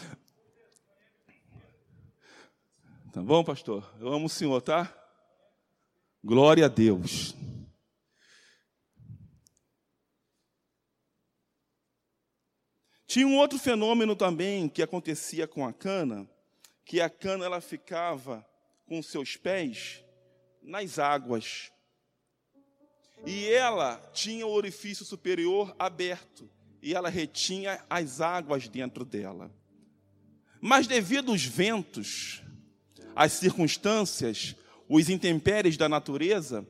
Tá 3.12 3.20
bom, 3.20 3.42
pastor? 3.42 3.92
Eu 3.98 4.06
amo 4.12 4.26
o 4.26 4.28
senhor, 4.28 4.60
tá? 4.62 4.96
Glória 6.22 6.66
a 6.66 6.68
Deus. 6.68 7.34
Tinha 13.04 13.26
um 13.26 13.36
outro 13.36 13.58
fenômeno 13.58 14.14
também 14.14 14.68
que 14.68 14.84
acontecia 14.84 15.48
com 15.48 15.66
a 15.66 15.72
cana, 15.72 16.30
que 16.84 17.00
a 17.00 17.10
cana 17.10 17.44
ela 17.44 17.60
ficava 17.60 18.46
com 18.86 19.02
seus 19.02 19.36
pés 19.36 20.04
nas 20.62 21.00
águas 21.00 21.72
e 23.26 23.48
ela 23.48 23.96
tinha 24.12 24.46
o 24.46 24.52
orifício 24.52 25.04
superior 25.04 25.74
aberto, 25.78 26.48
e 26.82 26.94
ela 26.94 27.08
retinha 27.08 27.84
as 27.88 28.20
águas 28.20 28.68
dentro 28.68 29.04
dela. 29.04 29.50
Mas 30.60 30.86
devido 30.86 31.30
aos 31.30 31.44
ventos, 31.44 32.42
às 33.14 33.32
circunstâncias, 33.32 34.56
os 34.88 35.08
intempéries 35.08 35.76
da 35.76 35.88
natureza, 35.88 36.66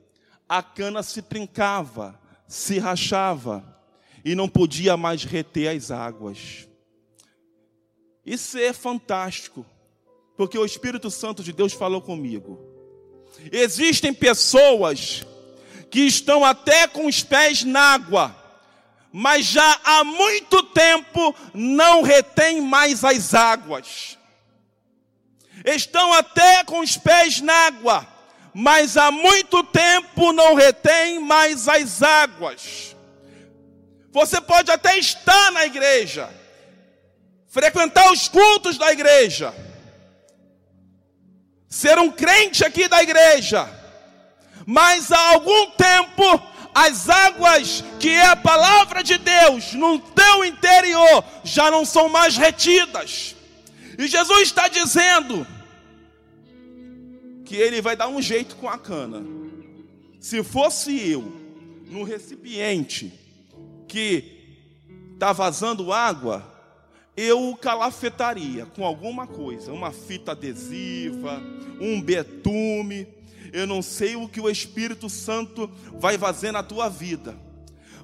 a 0.49 0.63
cana 0.63 1.03
se 1.03 1.23
trincava, 1.23 2.21
se 2.47 2.79
rachava 2.79 3.65
e 4.25 4.35
não 4.35 4.49
podia 4.49 4.97
mais 4.97 5.25
reter 5.25 5.69
as 5.69 5.91
águas. 5.91 6.69
Isso 8.25 8.59
é 8.59 8.73
fantástico, 8.73 9.67
porque 10.37 10.59
o 10.59 10.65
Espírito 10.65 11.11
Santo 11.11 11.43
de 11.43 11.53
Deus 11.53 11.73
falou 11.73 12.01
comigo. 12.01 12.61
Existem 13.51 14.13
pessoas 14.13 15.27
que 15.93 16.01
estão 16.01 16.43
até 16.43 16.89
com 16.89 17.07
os 17.07 17.23
pés 17.23 17.65
na 17.65 17.93
água, 17.93 18.35
mas 19.13 19.45
já 19.45 19.79
há 19.85 20.03
muito 20.03 20.63
tempo 20.63 21.37
não 21.53 22.01
retém 22.01 22.63
mais 22.63 23.05
as 23.05 23.35
águas. 23.35 24.19
Estão 25.67 26.11
até 26.15 26.65
com 26.65 26.81
os 26.81 26.97
pés 26.97 27.43
na 27.43 27.53
água, 27.67 28.09
mas 28.55 28.97
há 28.97 29.11
muito 29.11 29.63
tempo 29.65 30.33
não 30.33 30.55
retém 30.55 31.19
mais 31.19 31.69
as 31.69 32.03
águas. 32.03 32.97
Você 34.13 34.41
pode 34.41 34.71
até 34.71 34.99
estar 34.99 35.53
na 35.53 35.67
igreja, 35.67 36.31
frequentar 37.49 38.11
os 38.11 38.29
cultos 38.29 38.79
da 38.79 38.91
igreja, 38.91 39.55
ser 41.69 41.99
um 41.99 42.11
crente 42.11 42.65
aqui 42.65 42.89
da 42.89 43.03
igreja, 43.03 43.82
mas 44.67 45.11
há 45.11 45.31
algum 45.31 45.71
tempo 45.71 46.43
as 46.75 47.09
águas 47.09 47.85
que 48.01 48.09
é 48.09 48.27
a 48.27 48.37
palavra 48.37 49.03
de 49.03 49.19
Deus 49.19 49.75
no 49.75 49.99
teu 49.99 50.45
interior 50.45 51.25
já 51.45 51.71
não 51.71 51.85
são 51.85 52.09
mais 52.09 52.37
retidas. 52.37 53.37
E 53.99 54.07
Jesus 54.09 54.43
está 54.43 54.69
dizendo 54.69 55.47
que 57.45 57.57
ele 57.57 57.83
vai 57.83 57.95
dar 57.95 58.09
um 58.09 58.23
jeito 58.23 58.57
com 58.57 58.69
a 58.69 58.79
cana. 58.79 59.23
Se 60.19 60.43
fosse 60.43 61.11
eu 61.11 61.21
no 61.91 62.03
recipiente 62.03 63.13
que 63.87 64.57
está 65.13 65.33
vazando 65.33 65.93
água, 65.93 66.51
eu 67.15 67.57
calafetaria 67.61 68.65
com 68.65 68.87
alguma 68.87 69.27
coisa, 69.27 69.73
uma 69.73 69.93
fita 69.93 70.33
adesiva, 70.33 71.43
um 71.79 72.01
betume. 72.01 73.07
Eu 73.53 73.67
não 73.67 73.83
sei 73.83 74.17
o 74.17 74.27
que 74.27 74.41
o 74.41 74.49
Espírito 74.49 75.11
Santo 75.11 75.71
vai 76.01 76.17
fazer 76.17 76.53
na 76.53 76.63
tua 76.63 76.89
vida, 76.89 77.37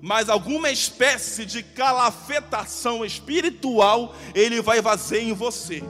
mas 0.02 0.28
alguma 0.28 0.70
espécie 0.70 1.46
de 1.46 1.62
calafetação 1.62 3.02
espiritual 3.02 4.14
ele 4.34 4.60
vai 4.60 4.82
fazer 4.82 5.22
em 5.22 5.32
você. 5.32 5.82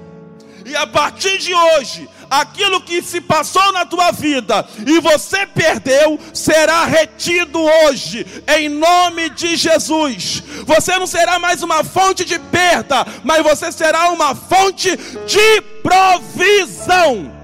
E 0.64 0.76
a 0.76 0.86
partir 0.86 1.38
de 1.38 1.54
hoje, 1.54 2.08
aquilo 2.30 2.80
que 2.82 3.02
se 3.02 3.20
passou 3.20 3.72
na 3.72 3.86
tua 3.86 4.12
vida 4.12 4.68
e 4.86 5.00
você 5.00 5.46
perdeu, 5.46 6.20
será 6.32 6.84
retido 6.84 7.58
hoje, 7.58 8.26
em 8.46 8.68
nome 8.68 9.30
de 9.30 9.56
Jesus. 9.56 10.42
Você 10.66 10.98
não 10.98 11.06
será 11.06 11.38
mais 11.38 11.62
uma 11.62 11.82
fonte 11.82 12.24
de 12.24 12.38
perda, 12.38 13.06
mas 13.24 13.42
você 13.42 13.72
será 13.72 14.10
uma 14.10 14.34
fonte 14.34 14.96
de 15.26 15.60
provisão. 15.82 17.37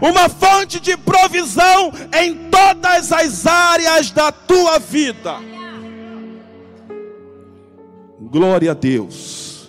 Uma 0.00 0.28
fonte 0.28 0.78
de 0.78 0.96
provisão 0.96 1.92
em 2.20 2.50
todas 2.50 3.12
as 3.12 3.46
áreas 3.46 4.10
da 4.10 4.30
tua 4.30 4.78
vida. 4.78 5.36
Glória 8.20 8.72
a 8.72 8.74
Deus. 8.74 9.68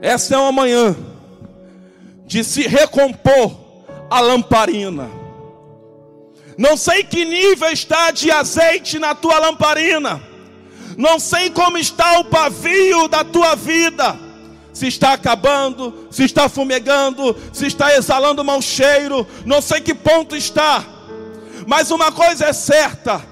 Essa 0.00 0.34
é 0.34 0.38
uma 0.38 0.52
manhã 0.52 0.96
de 2.24 2.44
se 2.44 2.62
recompor 2.66 3.54
a 4.10 4.20
lamparina. 4.20 5.10
Não 6.56 6.76
sei 6.76 7.02
que 7.04 7.24
nível 7.24 7.70
está 7.70 8.10
de 8.10 8.30
azeite 8.30 8.98
na 8.98 9.14
tua 9.14 9.38
lamparina. 9.38 10.22
Não 10.96 11.18
sei 11.18 11.50
como 11.50 11.76
está 11.76 12.18
o 12.20 12.24
pavio 12.24 13.08
da 13.08 13.22
tua 13.22 13.54
vida. 13.54 14.25
Se 14.76 14.88
está 14.88 15.14
acabando, 15.14 16.06
se 16.10 16.24
está 16.24 16.50
fumegando, 16.50 17.34
se 17.50 17.66
está 17.66 17.96
exalando 17.96 18.44
mau 18.44 18.60
cheiro, 18.60 19.26
não 19.46 19.62
sei 19.62 19.80
que 19.80 19.94
ponto 19.94 20.36
está. 20.36 20.84
Mas 21.66 21.90
uma 21.90 22.12
coisa 22.12 22.44
é 22.44 22.52
certa: 22.52 23.24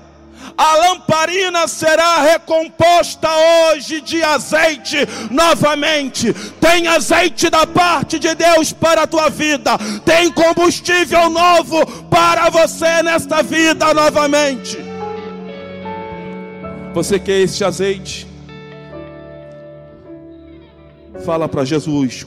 a 0.57 0.77
lamparina 0.77 1.69
será 1.69 2.23
recomposta 2.23 3.29
hoje 3.29 4.01
de 4.01 4.23
azeite 4.23 4.97
novamente. 5.31 6.33
Tem 6.59 6.87
azeite 6.87 7.51
da 7.51 7.67
parte 7.67 8.19
de 8.19 8.35
Deus 8.35 8.73
para 8.73 9.03
a 9.03 9.07
tua 9.07 9.29
vida, 9.29 9.77
tem 10.03 10.33
combustível 10.33 11.29
novo 11.29 11.85
para 12.05 12.49
você 12.49 13.03
nesta 13.03 13.43
vida 13.43 13.93
novamente. 13.93 14.79
Você 16.95 17.19
quer 17.19 17.41
este 17.43 17.63
azeite? 17.63 18.34
Fala 21.23 21.49
para 21.49 21.65
Jesus. 21.65 22.23